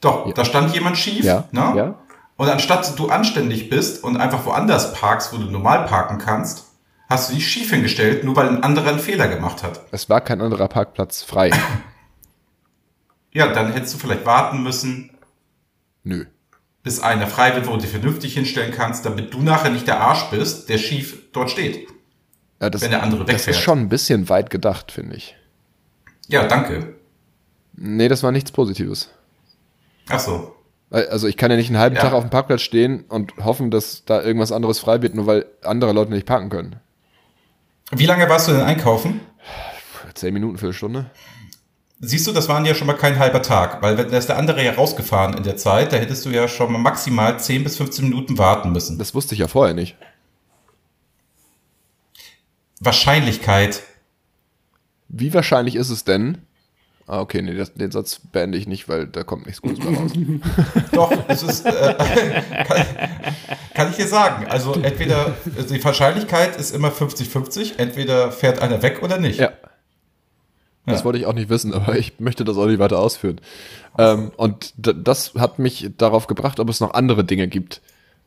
[0.02, 1.74] Doch, da stand jemand schief, Ja, ne?
[1.76, 1.96] ja.
[2.36, 6.66] Und anstatt du anständig bist und einfach woanders parkst, wo du normal parken kannst,
[7.08, 9.82] hast du dich schief hingestellt, nur weil ein anderer einen Fehler gemacht hat.
[9.92, 11.52] Es war kein anderer Parkplatz frei.
[13.34, 15.12] Ja, dann hättest du vielleicht warten müssen,
[16.04, 16.26] Nö.
[16.84, 19.99] Bis einer frei wird, wo du dich vernünftig hinstellen kannst, damit du nachher nicht der
[20.01, 21.88] Arsch bist, der schief dort steht.
[22.59, 23.55] Ja, das, Wenn der andere das wegfährt.
[23.57, 25.36] ist schon ein bisschen weit gedacht, finde ich.
[26.27, 26.95] Ja, danke.
[27.73, 29.09] Nee, das war nichts Positives.
[30.09, 30.55] Ach so.
[30.89, 32.01] Also ich kann ja nicht einen halben Ja.
[32.01, 35.45] Tag auf dem Parkplatz stehen und hoffen, dass da irgendwas anderes frei wird, nur weil
[35.63, 36.75] andere Leute nicht parken können.
[37.91, 39.21] Wie lange warst du denn einkaufen?
[40.13, 41.09] Zehn Minuten, Viertelstunde.
[42.04, 44.38] Siehst du, das waren ja schon mal kein halber Tag, weil wenn da ist der
[44.38, 47.78] andere ja rausgefahren in der Zeit, da hättest du ja schon mal maximal 10 bis
[47.78, 48.97] 15 Minuten warten müssen.
[48.97, 49.95] Das wusste ich ja vorher nicht.
[52.80, 53.84] Wahrscheinlichkeit.
[55.10, 56.39] Wie wahrscheinlich ist es denn?
[57.06, 59.99] Ah, okay, nee, das, den Satz beende ich nicht, weil da kommt nichts Gutes mehr
[59.99, 60.12] raus.
[60.93, 61.93] Doch, es ist, äh,
[62.68, 62.86] kann,
[63.76, 64.47] kann ich dir sagen.
[64.47, 69.39] Also entweder, also die Wahrscheinlichkeit ist immer 50-50, entweder fährt einer weg oder nicht.
[69.39, 69.52] Ja.
[70.86, 71.05] Das Ja.
[71.05, 73.39] wollte ich auch nicht wissen, aber ich möchte das auch nicht weiter ausführen.
[73.97, 77.82] Ähm, und das hat mich darauf gebracht, ob es noch andere Dinge gibt,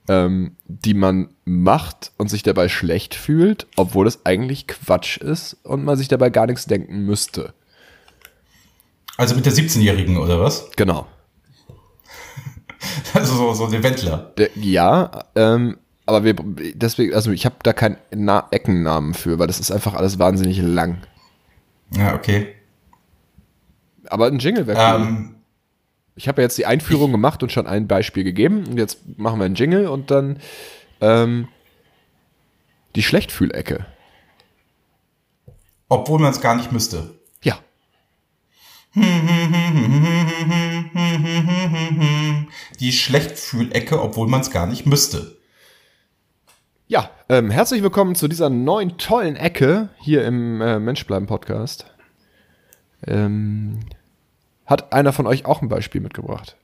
[0.09, 5.85] ähm, die man macht und sich dabei schlecht fühlt, obwohl es eigentlich Quatsch ist und
[5.85, 7.55] man sich dabei gar nichts denken müsste.
[9.17, 10.71] Also mit der 17-Jährigen oder was?
[10.77, 11.07] Genau.
[13.15, 14.33] Also so, so ein Wendler.
[14.37, 16.35] Der, ja, ähm, aber wir
[16.75, 20.59] deswegen, also ich habe da keinen Na Eckennamen für, weil das ist einfach alles wahnsinnig
[20.61, 20.99] lang.
[21.91, 22.55] Ja, okay.
[24.07, 25.07] Aber ein Jingle wäre cool.
[25.07, 25.35] Ähm,
[26.17, 28.67] Ich habe ja jetzt die Einführung gemacht und schon ein Beispiel gegeben.
[28.67, 30.39] Und jetzt machen wir einen Jingle und dann
[31.01, 31.49] ähm,
[32.97, 33.87] die Schlechtfühlecke.
[35.89, 37.15] obwohl man es gar nicht müsste.
[37.43, 37.59] Ja.
[42.81, 45.37] Die Schlechtfühlecke, obwohl man es gar nicht müsste.
[46.87, 51.87] Ja, ähm, herzlich willkommen zu dieser neuen tollen Ecke hier im äh, Menschbleiben Podcast.
[53.07, 53.81] Ähm,
[54.67, 56.57] hat einer von euch auch ein Beispiel mitgebracht?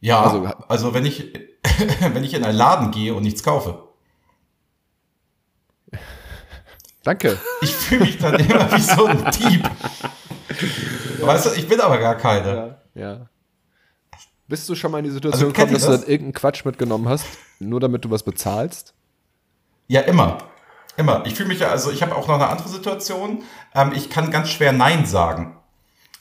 [0.00, 1.32] Ja, Also- also, wenn ich
[2.12, 3.84] wenn ich in einen Laden gehe und nichts kaufe,
[7.02, 7.38] Danke.
[7.62, 9.68] ich fühle mich dann immer wie so ein Dieb.
[11.22, 12.82] Weißt du, ich bin aber gar keine.
[12.94, 13.28] Ja.
[14.46, 16.00] Bist du schon mal in die Situation Also, gekommen, dass ihr du das?
[16.02, 17.26] dann irgendeinen Quatsch mitgenommen hast,
[17.58, 18.94] nur damit du was bezahlst?
[19.88, 20.38] Ja, immer.
[20.96, 21.24] Immer.
[21.26, 23.42] Ich fühle mich ja, also ich habe auch noch eine andere Situation.
[23.74, 25.56] Ähm, ich kann ganz schwer Nein sagen.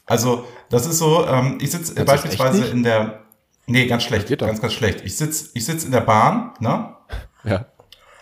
[0.06, 3.24] Also, das ist so, ähm, ich sitze beispielsweise in der.
[3.66, 4.30] Nee, ganz schlecht.
[4.38, 5.02] Ganz, ganz schlecht.
[5.04, 6.96] Ich sitze ich sitz in der Bahn, ne?
[7.44, 7.66] Ja.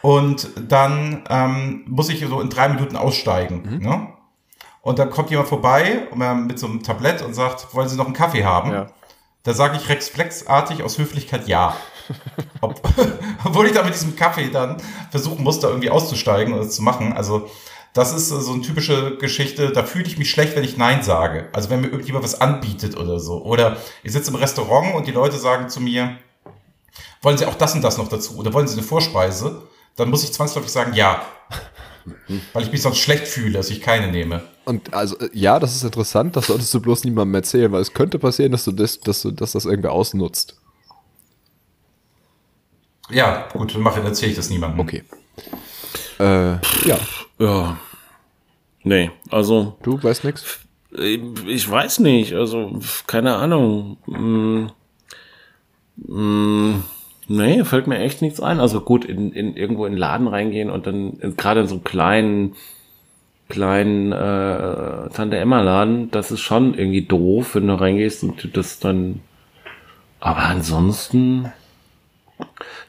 [0.02, 3.80] Und dann ähm, muss ich so in drei Minuten aussteigen.
[3.80, 4.08] Ne?
[4.82, 8.14] Und dann kommt jemand vorbei mit so einem Tablett und sagt, wollen Sie noch einen
[8.14, 8.72] Kaffee haben?
[8.72, 8.88] Ja.
[9.41, 11.76] Da sage ich reflexartig aus Höflichkeit ja.
[12.62, 12.82] Ob,
[13.43, 14.78] obwohl ich da mit diesem Kaffee dann
[15.12, 17.14] versuchen musste, irgendwie auszusteigen oder zu machen.
[17.14, 17.49] Also
[17.93, 21.47] das ist so eine typische Geschichte, da fühle ich mich schlecht, wenn ich Nein sage.
[21.53, 23.41] Also wenn mir irgendjemand was anbietet oder so.
[23.43, 26.18] Oder ich sitze im Restaurant und die Leute sagen zu mir,
[27.22, 28.36] wollen Sie auch das und das noch dazu?
[28.36, 29.64] Oder wollen Sie eine Vorspeise?
[29.95, 31.26] Dann muss ich zwangsläufig sagen, ja.
[32.53, 34.43] Weil ich mich sonst schlecht fühle, dass ich keine nehme.
[34.66, 37.93] Und also, äh, ja, das ist interessant, das solltest du bloß niemandem erzählen, weil es
[37.93, 40.56] könnte passieren, dass du das, dass du, dass das irgendwer ausnutzt.
[43.10, 44.80] Ja, gut, dann mache, erzähle ich das niemandem.
[44.80, 45.03] Okay.
[46.20, 46.53] Äh,
[46.88, 46.97] ja,
[47.39, 47.78] Ja.
[48.84, 50.60] Nee, also du weißt nix?
[51.47, 53.97] ich weiß nicht, also keine Ahnung.
[54.06, 54.70] Hm,
[56.08, 56.84] hm,
[57.28, 58.60] nee, fällt mir echt nichts ein.
[58.60, 61.76] Also gut, in, in irgendwo in den Laden reingehen und dann in- gerade in so
[61.76, 62.56] einem kleinen
[63.49, 68.47] kleinen äh, Tante Emma Laden, das ist schon irgendwie doof, wenn du reingehst und du
[68.47, 69.22] das dann
[70.20, 71.51] aber ansonsten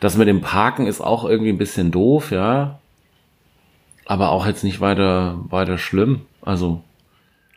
[0.00, 2.80] das mit dem Parken ist auch irgendwie ein bisschen doof, ja.
[4.04, 6.22] Aber auch jetzt nicht weiter, weiter schlimm.
[6.42, 6.82] Also,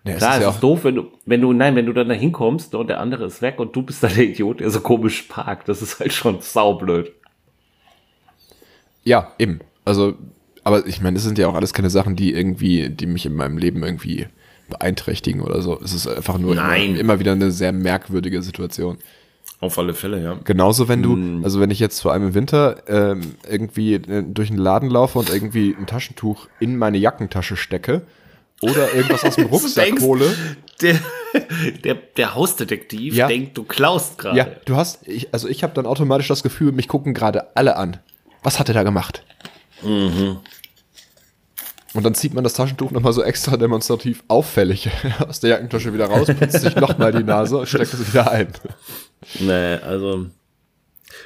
[0.03, 1.93] Ja, es klar, ist es ja ist doof, wenn du, wenn du, nein, wenn du
[1.93, 4.69] dann da hinkommst und der andere ist weg und du bist dann der Idiot, der
[4.71, 5.69] so komisch parkt.
[5.69, 7.11] Das ist halt schon saublöd.
[9.03, 9.59] ja, eben.
[9.85, 10.15] Also,
[10.63, 13.33] aber ich meine, das sind ja auch alles keine Sachen, die irgendwie, die mich in
[13.33, 14.27] meinem Leben irgendwie
[14.69, 15.79] beeinträchtigen oder so.
[15.81, 16.53] Es ist einfach nur.
[16.53, 18.97] Immer, immer wieder eine sehr merkwürdige Situation.
[19.62, 20.38] Auf alle Fälle, ja.
[20.45, 21.43] Genauso, wenn du, Hm.
[21.43, 25.20] also wenn ich jetzt vor allem im Winter ähm, irgendwie äh, durch einen Laden laufe
[25.20, 28.03] und irgendwie ein Taschentuch in meine Jackentasche stecke
[28.62, 30.34] oder irgendwas aus dem Rucksack hole.
[30.82, 30.95] Der,
[31.84, 33.28] der, der Hausdetektiv Ja.
[33.28, 34.38] denkt, du klaust gerade.
[34.38, 37.76] Ja, du hast, ich, also ich habe dann automatisch das Gefühl, mich gucken gerade alle
[37.76, 37.97] an.
[38.43, 39.24] Was hat er da gemacht?
[39.84, 40.38] Mhm.
[41.95, 44.89] Und dann zieht man das Taschentuch nochmal so extra demonstrativ auffällig
[45.28, 48.47] aus der Jackentasche wieder raus, putzt sich nochmal die Nase und steckt es wieder ein.
[49.39, 50.28] Nee, also.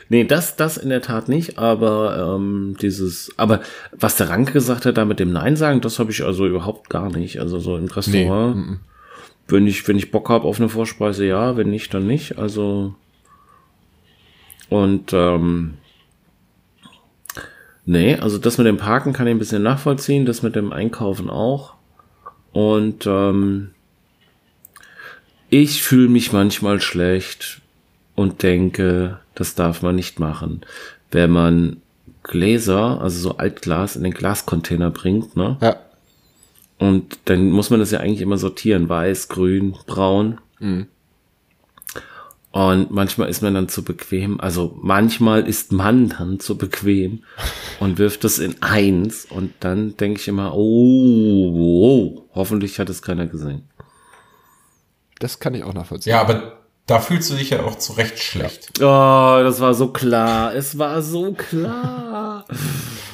[0.09, 4.85] Nee, das, das in der Tat nicht, aber ähm, dieses, aber was der Ranke gesagt
[4.85, 7.39] hat, da mit dem Nein sagen, das habe ich also überhaupt gar nicht.
[7.39, 8.79] Also so im Restaurant,
[9.47, 12.37] wenn ich, wenn ich Bock habe auf eine Vorspeise, ja, wenn nicht, dann nicht.
[12.37, 12.95] Also
[14.73, 15.75] und ähm,
[17.85, 21.29] nee, also das mit dem Parken kann ich ein bisschen nachvollziehen, das mit dem Einkaufen
[21.29, 21.75] auch.
[22.53, 23.69] Und ähm,
[25.51, 27.61] ich fühle mich manchmal schlecht
[28.15, 30.61] und denke, das darf man nicht machen.
[31.11, 31.77] Wenn man
[32.23, 35.57] Gläser, also so Altglas in den Glascontainer bringt, ne?
[35.61, 35.77] Ja.
[36.79, 38.89] Und dann muss man das ja eigentlich immer sortieren.
[38.89, 40.39] Weiß, grün, braun.
[42.51, 44.39] Und manchmal ist man dann zu bequem.
[44.39, 47.23] Also manchmal ist man dann zu bequem
[47.79, 49.25] und wirft das in eins.
[49.25, 53.63] Und dann denke ich immer, oh, oh, hoffentlich hat es keiner gesehen.
[55.19, 56.11] Das kann ich auch nachvollziehen.
[56.11, 58.79] Ja, aber da fühlst du dich ja auch zu Recht schlecht.
[58.79, 60.53] Oh, das war so klar.
[60.53, 62.45] Es war so klar.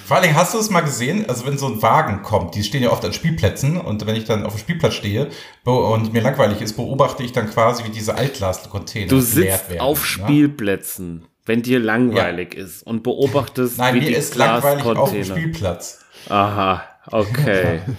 [0.05, 2.63] Vor allen Dingen hast du es mal gesehen, also wenn so ein Wagen kommt, die
[2.63, 5.29] stehen ja oft an Spielplätzen und wenn ich dann auf dem Spielplatz stehe
[5.65, 9.99] und mir langweilig ist, beobachte ich dann quasi, wie diese Altglas-Container Du sitzt werden, auf
[9.99, 10.05] ne?
[10.05, 15.23] Spielplätzen, wenn dir langweilig ist und beobachtest, Nein, wie mir die ist langweilig auf dem.
[15.23, 15.99] Spielplatz.
[16.27, 17.81] Aha, okay.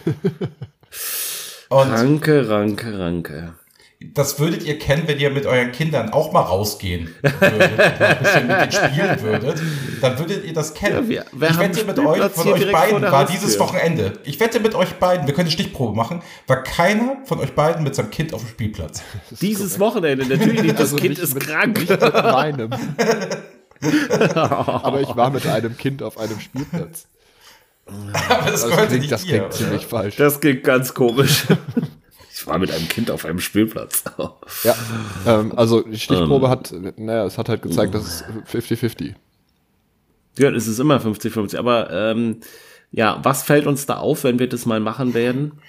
[1.68, 3.54] Und ranke, ranke, ranke.
[4.02, 8.46] Das würdet ihr kennen, wenn ihr mit euren Kindern auch mal rausgehen würdet, ein bisschen
[8.46, 9.62] mit denen spielen würdet,
[10.00, 10.96] dann würdet ihr das kennen.
[11.04, 14.14] Ja, wir- wir ich wette mit euch, von euch beiden war dieses Wochenende.
[14.24, 17.82] Ich wette mit euch beiden, wir können eine Stichprobe machen, war keiner von euch beiden
[17.84, 19.02] mit seinem Kind auf dem Spielplatz.
[19.42, 21.78] Dieses Wochenende, natürlich nicht, das Also Kind nicht ist mit- krank.
[21.78, 22.70] Nicht mit meinem.
[24.34, 27.06] Aber ich war mit einem Kind auf einem Spielplatz.
[27.86, 30.16] Aber das, Das klingt, nicht das klingt ziemlich falsch.
[30.16, 31.44] Das klingt ganz komisch.
[32.40, 34.04] Ich war mit einem Kind auf einem Spielplatz.
[34.64, 34.74] Ja,
[35.26, 39.14] ähm, also die Stichprobe hat, naja, es hat halt gezeigt, dass es 50-50.
[40.38, 41.56] Ja, es ist immer 50-50.
[41.58, 42.40] Aber ähm,
[42.92, 45.60] ja, was fällt uns da auf, wenn wir das mal machen werden?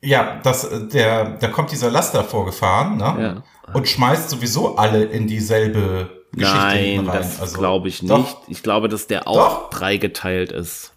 [0.00, 3.42] Ja, das, äh, der, da kommt dieser Laster vorgefahren, ne?
[3.74, 7.18] Und schmeißt sowieso alle in dieselbe Geschichte Nein, rein.
[7.20, 8.10] das Also, glaube ich nicht.
[8.10, 9.36] Doch, Ich glaube, dass der auch
[9.68, 9.70] Doch.
[9.70, 10.92] dreigeteilt ist.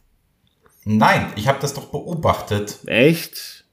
[0.85, 2.79] nein, ich habe das doch beobachtet.
[2.85, 3.65] Echt?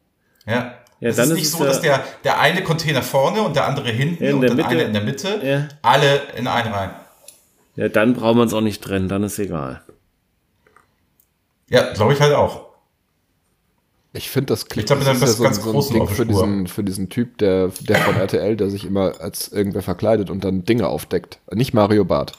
[0.46, 0.74] Ja.
[1.00, 3.42] Ja, es dann ist ist nicht es so, ja- dass der, der eine Container vorne
[3.42, 4.68] und der andere hinten In und der der Mitte.
[4.70, 5.68] eine in der Mitte, Ja.
[5.82, 6.90] alle in einen rein.
[7.76, 9.82] Ja, dann brauchen wir uns auch nicht trennen, dann ist egal.
[11.70, 12.66] Ja, glaube ich halt auch.
[14.14, 16.26] Ich finde, das klingt Ich glaub, das ist ja ganz so, so ein Ding für
[16.26, 20.42] diesen, für diesen Typ, der, der von RTL, der sich immer als irgendwer verkleidet und
[20.44, 21.38] dann Dinge aufdeckt.
[21.52, 22.32] Nicht Mario Barth.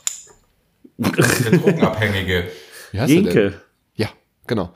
[0.98, 2.46] Der Drogenabhängige.
[2.92, 3.26] Wie heißt der denn?
[3.26, 3.62] Jenke.
[3.96, 4.10] Ja,
[4.48, 4.72] genau.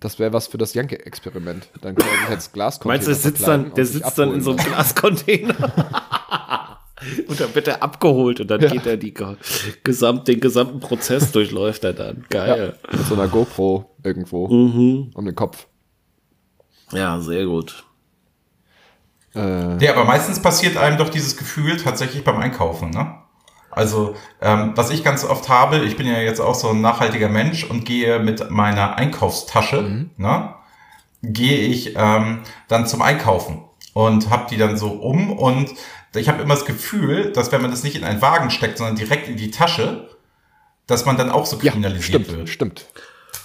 [0.00, 1.68] Das wäre was für das Janke-Experiment.
[1.82, 4.40] Dann kann er sich als Glascontainer Meinst du, der sitzt dann, der sitzt dann in
[4.42, 5.54] so einem Glascontainer?
[7.28, 9.36] und dann wird er abgeholt und dann geht er die ge-
[9.84, 12.24] gesamt, den gesamten Prozess durchläuft er dann.
[12.30, 12.78] Geil.
[12.82, 12.96] lassen.
[12.98, 15.10] Mit so einer GoPro irgendwo Mhm.
[15.14, 15.66] um den Kopf.
[16.92, 17.84] Ja, sehr gut.
[19.34, 23.14] Äh, Ja, aber meistens passiert einem doch dieses Gefühl tatsächlich beim Einkaufen, ne?
[23.70, 27.28] Also, ähm, was ich ganz oft habe, ich bin ja jetzt auch so ein nachhaltiger
[27.28, 30.54] Mensch und gehe mit meiner Einkaufstasche, ne?
[31.22, 33.62] Gehe ich ähm, dann zum Einkaufen
[33.92, 35.70] und habe die dann so um und
[36.14, 38.96] ich habe immer das Gefühl, dass wenn man das nicht in einen Wagen steckt, sondern
[38.96, 40.08] direkt in die Tasche,
[40.86, 42.48] dass man dann auch so ja, kriminalisiert stimmt, wird.
[42.48, 42.86] stimmt.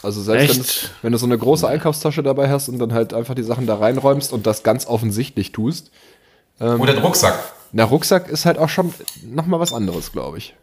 [0.01, 3.13] Also selbst wenn, es, wenn du so eine große Einkaufstasche dabei hast und dann halt
[3.13, 5.91] einfach die Sachen da reinräumst und das ganz offensichtlich tust.
[6.59, 7.54] Oder den Rucksack.
[7.77, 10.55] Na, Rucksack ist halt auch schon nochmal was anderes, glaube ich.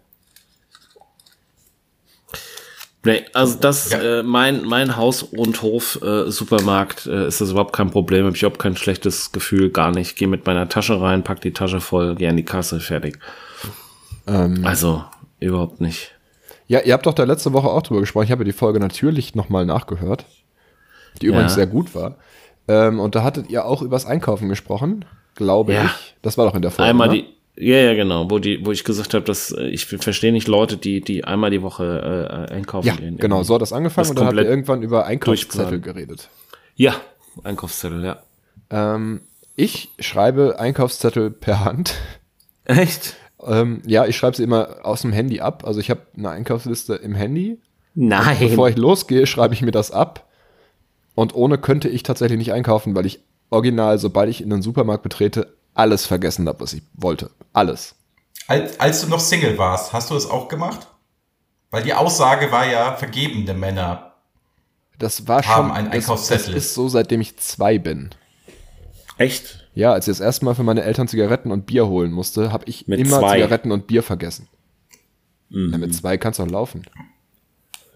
[3.05, 4.21] Nee, also das, Ja.
[4.21, 8.25] äh, mein, mein Haus- und Hof-Supermarkt äh, ist das überhaupt kein Problem.
[8.25, 10.17] Hab ich überhaupt kein schlechtes Gefühl, gar nicht.
[10.17, 13.19] Gehe mit meiner Tasche rein, pack die Tasche voll, gehe an die Kasse, fertig.
[14.27, 15.05] Ähm, Also,
[15.39, 16.13] überhaupt nicht.
[16.69, 18.25] Ja, ihr habt doch da letzte Woche auch drüber gesprochen.
[18.25, 20.25] Ich habe ja die Folge natürlich nochmal nachgehört,
[21.21, 21.57] die übrigens Ja.
[21.57, 22.17] sehr gut war.
[22.69, 25.05] Ähm, und da hattet ihr auch übers Einkaufen gesprochen,
[25.35, 25.85] glaube Ja.
[25.87, 26.15] ich.
[26.23, 26.89] Das war doch in der Folge.
[26.91, 27.25] Einmal ne?
[27.57, 30.49] die, ja, ja, genau, wo die, wo ich gesagt habe, dass äh, ich verstehe nicht
[30.49, 33.19] Leute, die, die einmal die Woche äh, einkaufen Ja, gehen.
[33.19, 36.29] genau, so hat das angefangen Das und dann ihr komplett irgendwann über Einkaufszettel geredet.
[36.77, 36.95] Ja,
[37.45, 38.23] Einkaufszettel, ja.
[38.71, 39.21] Ähm,
[39.57, 41.95] ich schreibe Einkaufszettel per Hand.
[42.65, 43.17] Echt?
[43.45, 45.65] Ähm, ja, ich schreibe sie immer aus dem Handy ab.
[45.67, 47.59] Also ich habe eine Einkaufsliste im Handy.
[47.95, 48.37] Nein.
[48.39, 50.27] Bevor ich losgehe, schreibe ich mir das ab.
[51.15, 53.21] Und ohne könnte ich tatsächlich nicht einkaufen, weil ich
[53.53, 57.31] original, sobald ich in den Supermarkt betrete, alles vergessen habe, was ich wollte.
[57.53, 57.95] Alles.
[58.49, 60.89] Als, als du noch Single warst, hast du es auch gemacht?
[61.71, 64.15] Weil die Aussage war ja, vergebende Männer.
[64.99, 65.77] Das war Haben schon.
[65.77, 66.55] einen das, das Einkaufszettel.
[66.55, 68.11] ist so, seitdem ich zwei bin.
[69.17, 69.69] Echt?
[69.75, 72.65] Ja, als ich das erste Mal für meine Eltern Zigaretten und Bier holen musste, habe
[72.67, 73.37] ich Mit immer zwei.
[73.37, 74.49] Zigaretten und Bier vergessen.
[75.49, 76.85] Ja, mit zwei kannst du auch laufen.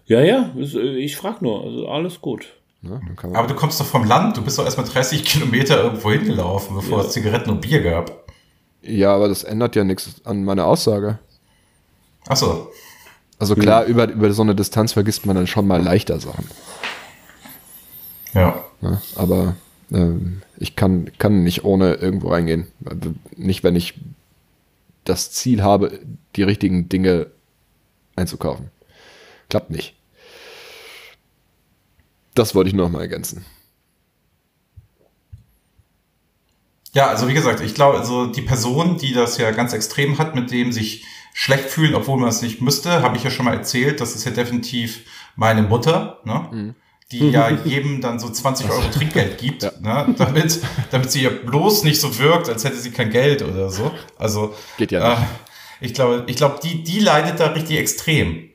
[0.05, 2.45] Ja, ja, äh, ich frag nur, also alles gut.
[2.81, 3.01] Ne?
[3.05, 5.83] Dann kann man- Aber du kommst doch vom Land, du bist doch erstmal 30 Kilometer
[5.83, 8.25] irgendwo hingelaufen, bevor es Zigaretten und Bier gab.
[8.81, 11.19] ja, aber das ändert ja nichts an meiner Aussage.
[12.27, 12.71] Ach so.
[13.39, 16.47] Also klar, über, über so eine Distanz vergisst man dann schon mal leichter Sachen.
[18.33, 18.63] Ja.
[18.81, 19.01] Ne?
[19.15, 19.55] Aber
[19.91, 22.67] ähm, ich kann, kann nicht ohne irgendwo reingehen.
[22.85, 23.93] Also Nicht, wenn ich
[25.03, 25.99] das Ziel habe,
[26.35, 27.27] die richtigen Dinge
[28.15, 28.69] einzukaufen.
[29.49, 29.95] Klappt nicht.
[32.37, 33.43] Das wollte ich noch mal ergänzen.
[36.93, 40.35] Ja, also wie gesagt, ich glaube, also die Person, die das ja ganz extrem hat,
[40.35, 43.55] mit dem sich schlecht fühlen, obwohl man es nicht müsste, habe ich ja schon mal
[43.55, 45.01] erzählt, das ist ja definitiv
[45.35, 46.75] meine Mutter, ne?
[47.11, 50.13] die ja jedem dann so 20 Euro Trinkgeld gibt, ne?
[50.17, 50.59] damit,
[50.91, 53.91] damit sie ja bloß nicht so wirkt, als hätte sie kein Geld oder so.
[54.19, 55.21] Also Geht ja nicht.
[55.21, 55.25] Äh,
[55.81, 58.49] ich glaube, ich glaube, die, die leidet da richtig extrem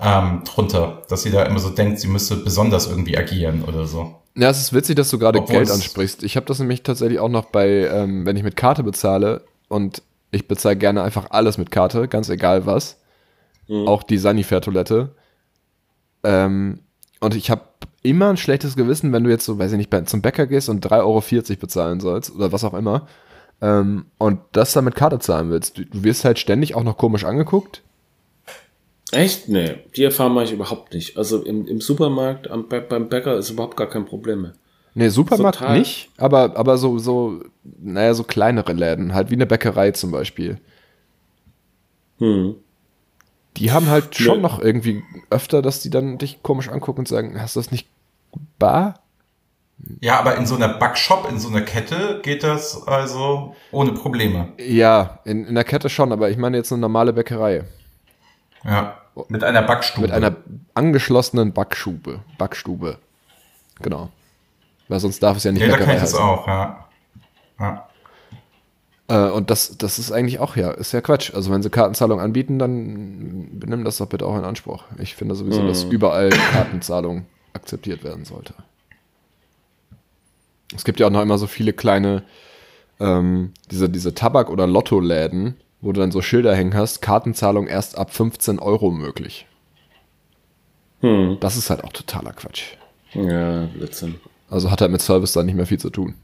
[0.00, 4.14] ähm, drunter, dass sie da immer so denkt, sie müsste besonders irgendwie agieren oder so.
[4.34, 6.22] Ja, es ist witzig, dass du gerade Obwohl Geld ansprichst.
[6.22, 10.02] Ich habe das nämlich tatsächlich auch noch bei, ähm, wenn ich mit Karte bezahle und
[10.30, 12.98] ich bezahle gerne einfach alles mit Karte, ganz egal was.
[13.68, 15.10] Auch die Sanifair-Toilette.
[16.22, 16.80] Ähm,
[17.20, 17.62] und ich habe
[18.02, 20.86] immer ein schlechtes Gewissen, wenn du jetzt so, weiß ich nicht, zum Bäcker gehst und
[20.86, 23.08] 3,40 Euro bezahlen sollst oder was auch immer.
[23.60, 25.78] Ähm, und das dann mit Karte zahlen willst.
[25.78, 27.82] Du, du wirst halt ständig auch noch komisch angeguckt.
[29.12, 29.48] Echt?
[29.48, 31.16] Nee, die Erfahrung mache ich überhaupt nicht.
[31.16, 34.52] Also im, im Supermarkt, am, beim Bäcker ist überhaupt gar kein Problem mehr.
[34.94, 35.78] Nee, Supermarkt Total.
[35.78, 40.58] nicht, aber, aber so, so, naja, so kleinere Läden, halt wie eine Bäckerei zum Beispiel.
[42.18, 42.56] Hm.
[43.58, 44.42] Die haben halt schon Nö.
[44.42, 47.88] noch irgendwie öfter, dass die dann dich komisch angucken und sagen, hast du das nicht
[48.58, 49.00] bar?
[50.00, 54.48] Ja, aber in so einer Backshop, in so einer Kette geht das also ohne Probleme.
[54.58, 57.64] Ja, in, in der Kette schon, aber ich meine jetzt eine normale Bäckerei.
[58.66, 58.98] Ja.
[59.28, 60.02] Mit einer Backstube.
[60.02, 60.36] Mit einer
[60.74, 62.20] angeschlossenen Backstube.
[62.36, 62.98] Backstube.
[63.80, 64.10] Genau.
[64.88, 66.86] Weil sonst darf es ja nicht Ja, da Bäckerei kann ich das auch, ja.
[67.58, 67.88] ja.
[69.08, 71.32] Äh, und das, das ist eigentlich auch ja, ist ja Quatsch.
[71.34, 74.84] Also wenn sie Kartenzahlung anbieten, dann nimm das doch bitte auch in Anspruch.
[74.98, 78.54] Ich finde sowieso, dass überall Kartenzahlung akzeptiert werden sollte.
[80.74, 82.24] Es gibt ja auch noch immer so viele kleine,
[82.98, 85.56] ähm, diese, diese Tabak- oder Lottoläden,
[85.86, 89.46] wo du dann so Schilder hängen hast, Kartenzahlung erst ab 15 Euro möglich.
[91.00, 91.38] Hm.
[91.40, 92.74] Das ist halt auch totaler Quatsch.
[93.12, 94.16] Ja, Blödsinn.
[94.50, 96.14] Also hat halt mit Service dann nicht mehr viel zu tun.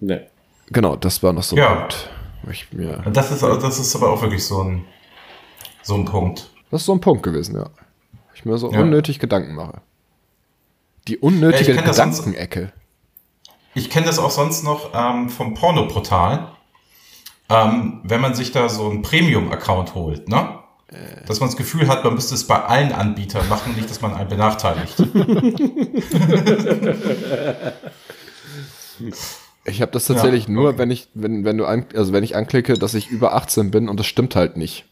[0.00, 0.20] Nee.
[0.68, 1.74] Genau, das war noch so ein Ja.
[1.74, 2.10] Punkt.
[2.50, 4.84] Ich mir, Das ist, das ist aber auch wirklich so ein,
[5.82, 6.50] so ein Punkt.
[6.70, 7.66] das ist so ein Punkt gewesen, ja.
[8.34, 8.80] Ich mir so Ja.
[8.80, 9.82] unnötig Gedanken mache.
[11.06, 12.72] Die unnötige Ja, Gedankenecke.
[13.74, 16.48] Ich kenne das auch sonst noch ähm, vom Pornoportal.
[17.50, 20.60] Ähm, wenn man sich da so einen Premium-Account holt, ne?
[21.26, 24.12] Dass man das Gefühl hat, man müsste es bei allen Anbietern machen, nicht, dass man
[24.14, 24.96] einen benachteiligt.
[29.64, 32.34] Ich habe das tatsächlich Ja, nur, wenn ich, wenn, wenn du an, also wenn ich
[32.34, 34.84] anklicke, dass ich über 18 bin und das stimmt halt nicht.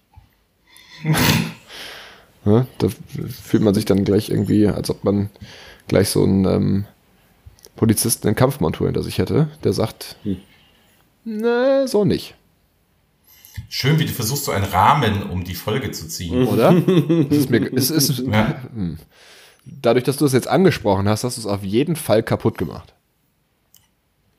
[2.45, 2.89] ja, da
[3.43, 5.31] fühlt man sich dann gleich irgendwie, als ob man
[5.89, 6.85] gleich so einen ähm,
[7.77, 10.17] Polizisten in Kampfmontur hinter sich hätte, der sagt,
[11.25, 12.35] ne, so nicht,
[13.69, 16.47] Schön, wie du versuchst, so einen Rahmen um die Folge zu ziehen.
[16.47, 16.75] oder?
[17.31, 18.55] es ist mir, es ist, Ja.
[19.67, 22.95] dadurch, dass du es jetzt angesprochen hast, hast du es auf jeden Fall kaputt gemacht.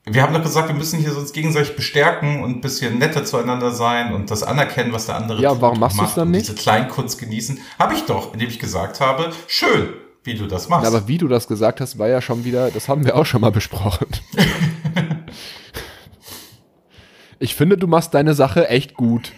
[0.06, 3.72] Wir haben doch gesagt, wir müssen hier uns gegenseitig bestärken und ein bisschen netter zueinander
[3.72, 6.48] sein und das anerkennen, was der andere Ja, tut warum machst du's macht dann nicht?
[6.48, 7.60] Diese Kleinkunst genießen.
[7.78, 9.90] Habe ich doch, indem ich gesagt habe, schön,
[10.24, 10.88] wie du das machst.
[10.88, 13.42] Aber wie du das gesagt hast, war ja schon wieder, das haben wir auch schon
[13.42, 14.08] mal besprochen.
[17.40, 19.32] ich finde, du machst deine Sache echt gut.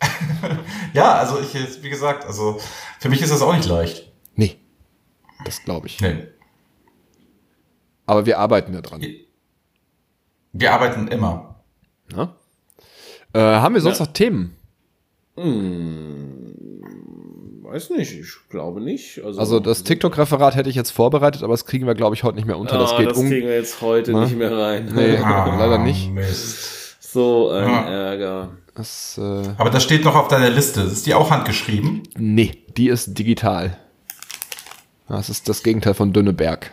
[0.94, 2.60] ja, also ich, wie gesagt, also
[2.98, 4.12] für mich ist das auch nicht leicht.
[4.34, 4.56] Nee,
[5.44, 6.00] das glaube ich.
[6.00, 6.26] Nee.
[8.06, 9.04] Aber wir arbeiten ja dran.
[10.52, 11.60] Wir arbeiten immer.
[13.32, 14.04] Äh, haben wir sonst Ja.
[14.06, 14.56] noch Themen?
[17.62, 19.22] Weiß nicht, ich glaube nicht.
[19.22, 22.36] Also, Also das TikTok-Referat hätte ich jetzt vorbereitet, aber das kriegen wir, glaube ich, heute
[22.36, 22.78] nicht mehr unter.
[22.78, 23.28] das ah, geht das um.
[23.28, 24.24] kriegen wir jetzt heute Na?
[24.24, 24.90] nicht mehr rein.
[24.94, 26.10] Nee, leider nicht.
[26.10, 26.85] Mist.
[27.16, 27.88] So ein Ah.
[27.88, 28.50] Ärger.
[28.74, 30.82] Das, äh, Aber das steht noch auf deiner Liste.
[30.82, 32.02] Ist die auch handgeschrieben?
[32.14, 33.78] nee, die ist digital.
[35.08, 36.72] Das ist das Gegenteil von Dünneberg.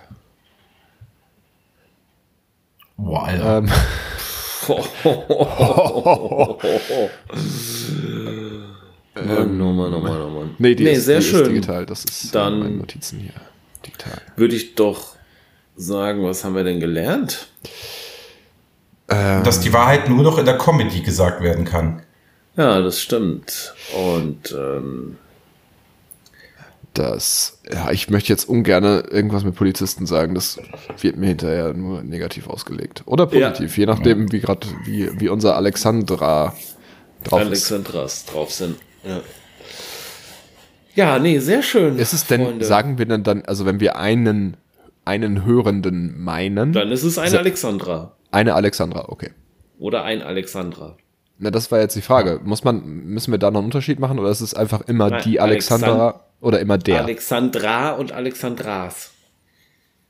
[2.97, 3.57] Boah, Alter.
[3.59, 3.69] Ähm,
[9.15, 10.55] Mann, oh Mann, oh Mann, oh Mann.
[10.57, 11.47] nee, die, nee, ist, sehr die ist schön.
[11.53, 11.85] digital.
[11.85, 13.31] Das ist Dann- äh, meine Notizen hier.
[13.85, 14.21] Digital.
[14.35, 15.15] Würde ich doch
[15.75, 17.47] sagen, was haben wir denn gelernt?
[19.43, 22.01] Dass die Wahrheit nur noch in der Comedy gesagt werden kann.
[22.55, 23.74] Ja, das stimmt.
[23.95, 25.18] Und ähm,
[26.93, 30.36] Das, ja, ich möchte jetzt ungern irgendwas mit Polizisten sagen.
[30.36, 30.59] Das
[31.01, 33.01] wird mir hinterher nur negativ ausgelegt.
[33.05, 36.53] Oder positiv, je nachdem, wie gerade, wie, wie unser Alexandra
[37.24, 37.47] drauf ist.
[37.47, 38.78] Alexandras drauf sind.
[39.03, 39.22] Ja.
[40.95, 41.97] ja, nee, sehr schön.
[41.97, 42.66] Ist es denn, Freunde.
[42.66, 44.57] sagen wir denn dann, also wenn wir einen,
[45.03, 48.16] einen Hörenden meinen, Dann ist es ein Alexandra.
[48.34, 49.31] Eine Alexandra, okay.
[49.79, 50.97] Oder ein Alexandra.
[51.39, 52.39] Na, das war jetzt die Frage.
[52.43, 55.21] Muss man, müssen wir da noch einen Unterschied machen oder ist es einfach immer Nein,
[55.25, 57.01] die Alexandra oder immer der?
[57.03, 59.11] Alexandra und Alexandras.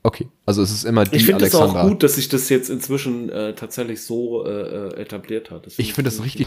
[0.02, 2.68] okay, also es ist immer die Ich finde es auch gut, dass sich das jetzt
[2.68, 5.66] inzwischen äh, tatsächlich so äh, äh, etabliert hat.
[5.66, 6.46] Das ich finde das richtig.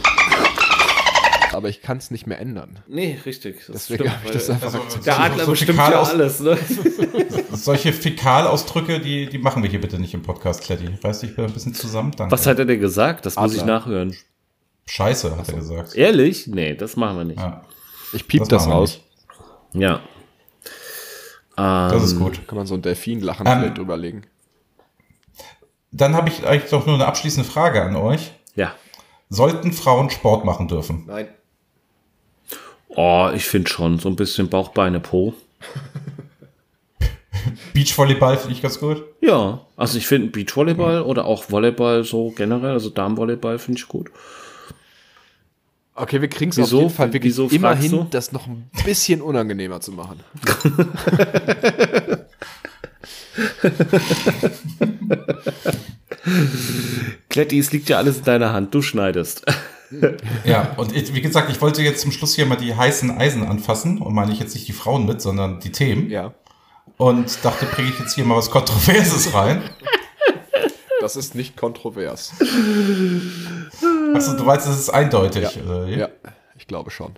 [1.53, 2.80] Aber ich kann es nicht mehr ändern.
[2.88, 3.65] Nee, richtig.
[3.67, 5.07] Das Deswegen stimmt, habe ich das einfach Also, akzeptiert.
[5.07, 6.57] Der Adler so bestimmt ja alles, ne?
[7.58, 10.89] Solche Fäkalausdrücke, die, die machen wir hier bitte nicht im Podcast, Kletti.
[11.01, 12.12] Weißt du, ich bin ein bisschen zusammen.
[12.16, 12.32] Danke.
[12.32, 13.26] Was hat er denn gesagt?
[13.26, 13.80] Das muss ich Adler.
[13.80, 14.16] nachhören.
[14.86, 15.95] Scheiße, hat er gesagt.
[15.95, 16.47] Ehrlich?
[16.47, 17.39] Nee, das machen wir nicht.
[17.39, 17.64] Ja,
[18.14, 18.99] Ich piep das, wir raus.
[19.74, 19.84] nicht.
[19.84, 19.99] Ja.
[21.55, 22.47] Das Ähm, ist gut.
[22.47, 24.26] Kann man so ein Delfin-Lachen Ähm, vielleicht drüberlegen.
[25.91, 28.32] Dann habe ich eigentlich doch nur eine abschließende Frage an euch.
[28.55, 28.74] Ja.
[29.30, 31.03] Sollten Frauen Sport machen dürfen?
[31.08, 31.28] Nein.
[32.89, 35.34] Oh, ich finde schon, so ein bisschen Bauch, Beine, Po.
[37.73, 39.03] Beachvolleyball finde ich ganz gut.
[39.21, 44.09] Ja, also ich finde Beachvolleyball oder auch Volleyball so generell, also Damenvolleyball finde ich gut.
[45.95, 48.07] Okay, wir kriegen es auf jeden Fall wirklich Wieso immerhin, du?
[48.09, 50.19] das noch ein bisschen unangenehmer zu machen.
[57.29, 59.43] Kletti, es liegt ja alles in deiner Hand, du schneidest.
[60.43, 63.47] Ja, und ich, wie gesagt, ich wollte jetzt zum Schluss hier mal die heißen Eisen
[63.47, 66.09] anfassen und meine ich jetzt nicht die Frauen mit, sondern die Themen.
[66.09, 66.33] Ja.
[66.97, 69.61] Und dachte, bringe ich jetzt hier mal was Kontroverses rein.
[71.01, 72.33] Das ist nicht kontrovers.
[74.13, 75.43] Achso, du weißt, das ist eindeutig.
[75.55, 75.85] Ja.
[75.85, 76.09] äh, Ja,
[76.57, 77.13] ich glaube schon.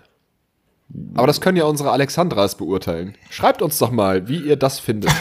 [1.15, 3.15] Aber das können ja unsere Alexandras beurteilen.
[3.30, 5.11] Schreibt uns doch mal, wie ihr das findet.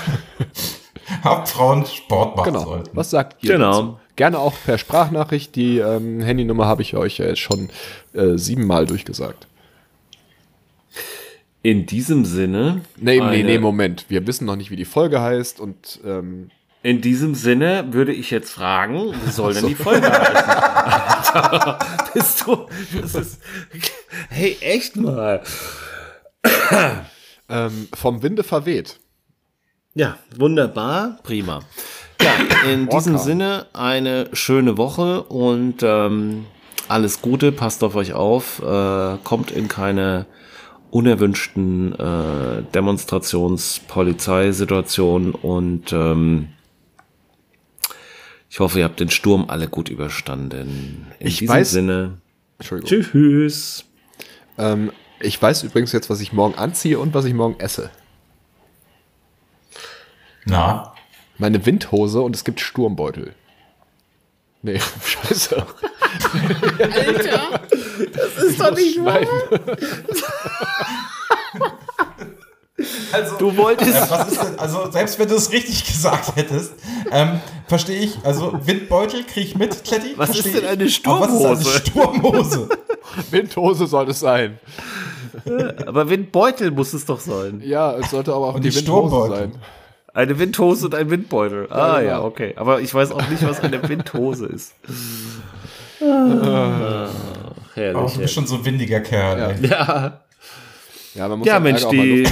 [1.25, 2.65] Habt Frauen Sport machen Genau.
[2.65, 2.91] sollten.
[2.97, 3.71] Was sagt ihr Genau.
[3.73, 3.99] dazu?
[4.17, 5.55] Gerne auch per Sprachnachricht.
[5.57, 7.71] Die ähm, Handynummer habe ich euch ja jetzt schon
[8.15, 9.47] äh, siebenmal durchgesagt.
[11.69, 12.81] In diesem Sinne.
[12.97, 14.07] Nee, nee, nee, Moment.
[14.09, 16.51] Wir wissen noch nicht, wie die Folge heißt und ähm,
[16.83, 20.47] In diesem Sinne würde ich jetzt fragen, wie soll denn die Folge heißen?
[21.35, 21.79] Alter,
[22.15, 22.67] bist du,
[22.99, 23.43] das ist,
[24.31, 25.43] hey, echt mal.
[27.51, 28.99] ähm, vom Winde verweht.
[29.93, 31.61] Ja, wunderbar, prima.
[32.23, 33.19] Ja, in diesem.
[33.19, 36.47] Sinne eine schöne Woche und ähm,
[36.89, 40.25] alles Gute, passt auf euch auf, äh, kommt in keine
[40.91, 46.49] unerwünschten äh, Demonstrationspolizeisituation und ähm,
[48.51, 51.07] ich hoffe, ihr habt den Sturm alle gut überstanden.
[51.19, 52.19] In Ich diesem weiß- Sinne.
[52.59, 53.03] Entschuldigung.
[53.05, 53.85] Tschüss.
[54.57, 57.91] Ähm, ich weiß übrigens jetzt, was ich morgen anziehe und was ich morgen esse.
[60.45, 60.95] Na,
[61.37, 63.35] Meine Windhose und es gibt Sturmbeutel.
[64.63, 65.65] Nee, scheiße.
[68.13, 69.21] Das ist doch nicht wahr.
[73.13, 73.95] also, Du wolltest.
[73.97, 76.73] äh, was ist denn, also selbst wenn du es richtig gesagt hättest,
[77.11, 80.15] ähm, verstehe ich, also Windbeutel kriege ich mit, Kletti.
[80.17, 80.65] Was ist denn eine.
[80.65, 81.71] Aber Was ist Sturmhose?
[81.71, 82.69] eine Sturmhose?
[83.31, 84.59] Windhose soll es sein.
[85.87, 87.61] Aber Windbeutel muss es doch sein.
[87.65, 89.53] Ja, es sollte aber auch Und die, die Windhose sein.
[90.19, 91.69] Eine Windhose und ein Windbeutel.
[91.71, 92.11] Ah genau.
[92.11, 92.53] ja, okay.
[92.57, 94.75] Aber ich weiß auch nicht, was eine Windhose ist.
[96.01, 97.09] Ah,
[97.75, 98.03] herrlich.
[98.03, 99.57] Oh, du bist schon so ein windiger Kerl.
[99.63, 99.69] ey.
[99.69, 100.21] ja.
[101.15, 102.25] Ja, man muss ja, den Mensch, Ärger auch mal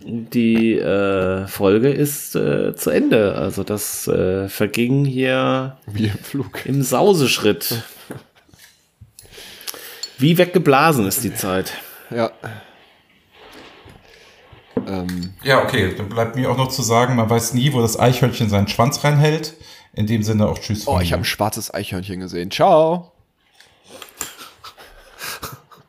[0.00, 3.36] die, die äh, Folge ist äh, zu Ende.
[3.36, 6.66] Also das äh, verging hier Wie im Flug.
[6.66, 7.84] im Sauseschritt.
[10.18, 11.74] Wie weggeblasen ist die Zeit.
[12.10, 12.32] Ja.
[14.88, 17.98] Ähm, Ja, okay, dann bleibt mir auch noch zu sagen, man weiß nie, wo das
[17.98, 19.54] Eichhörnchen seinen Schwanz reinhält.
[19.94, 20.86] In dem Sinne auch Tschüss.
[20.86, 22.50] oh, von ich habe ein schwarzes Eichhörnchen gesehen.
[22.50, 23.12] Ciao.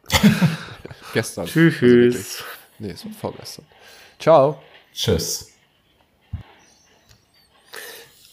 [1.13, 1.43] Gestern.
[1.43, 1.53] Also.
[1.53, 2.43] Tschüss.
[2.79, 3.65] nee, es war vorgestern.
[4.19, 4.61] Ciao.
[4.93, 5.51] Tschüss.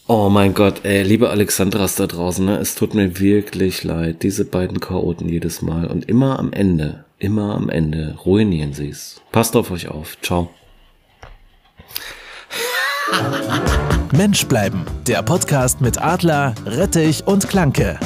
[0.09, 4.45] Oh mein Gott, ey, liebe Alexandras da draußen, ne, es tut mir wirklich leid, diese
[4.45, 9.21] beiden Chaoten jedes Mal und immer am Ende, immer am Ende ruinieren sie's.
[9.31, 10.17] Passt auf euch auf.
[10.21, 10.49] Ciao.
[14.11, 14.85] Mensch bleiben.
[15.07, 17.99] Der Podcast mit Adler, Rettich und Klanke.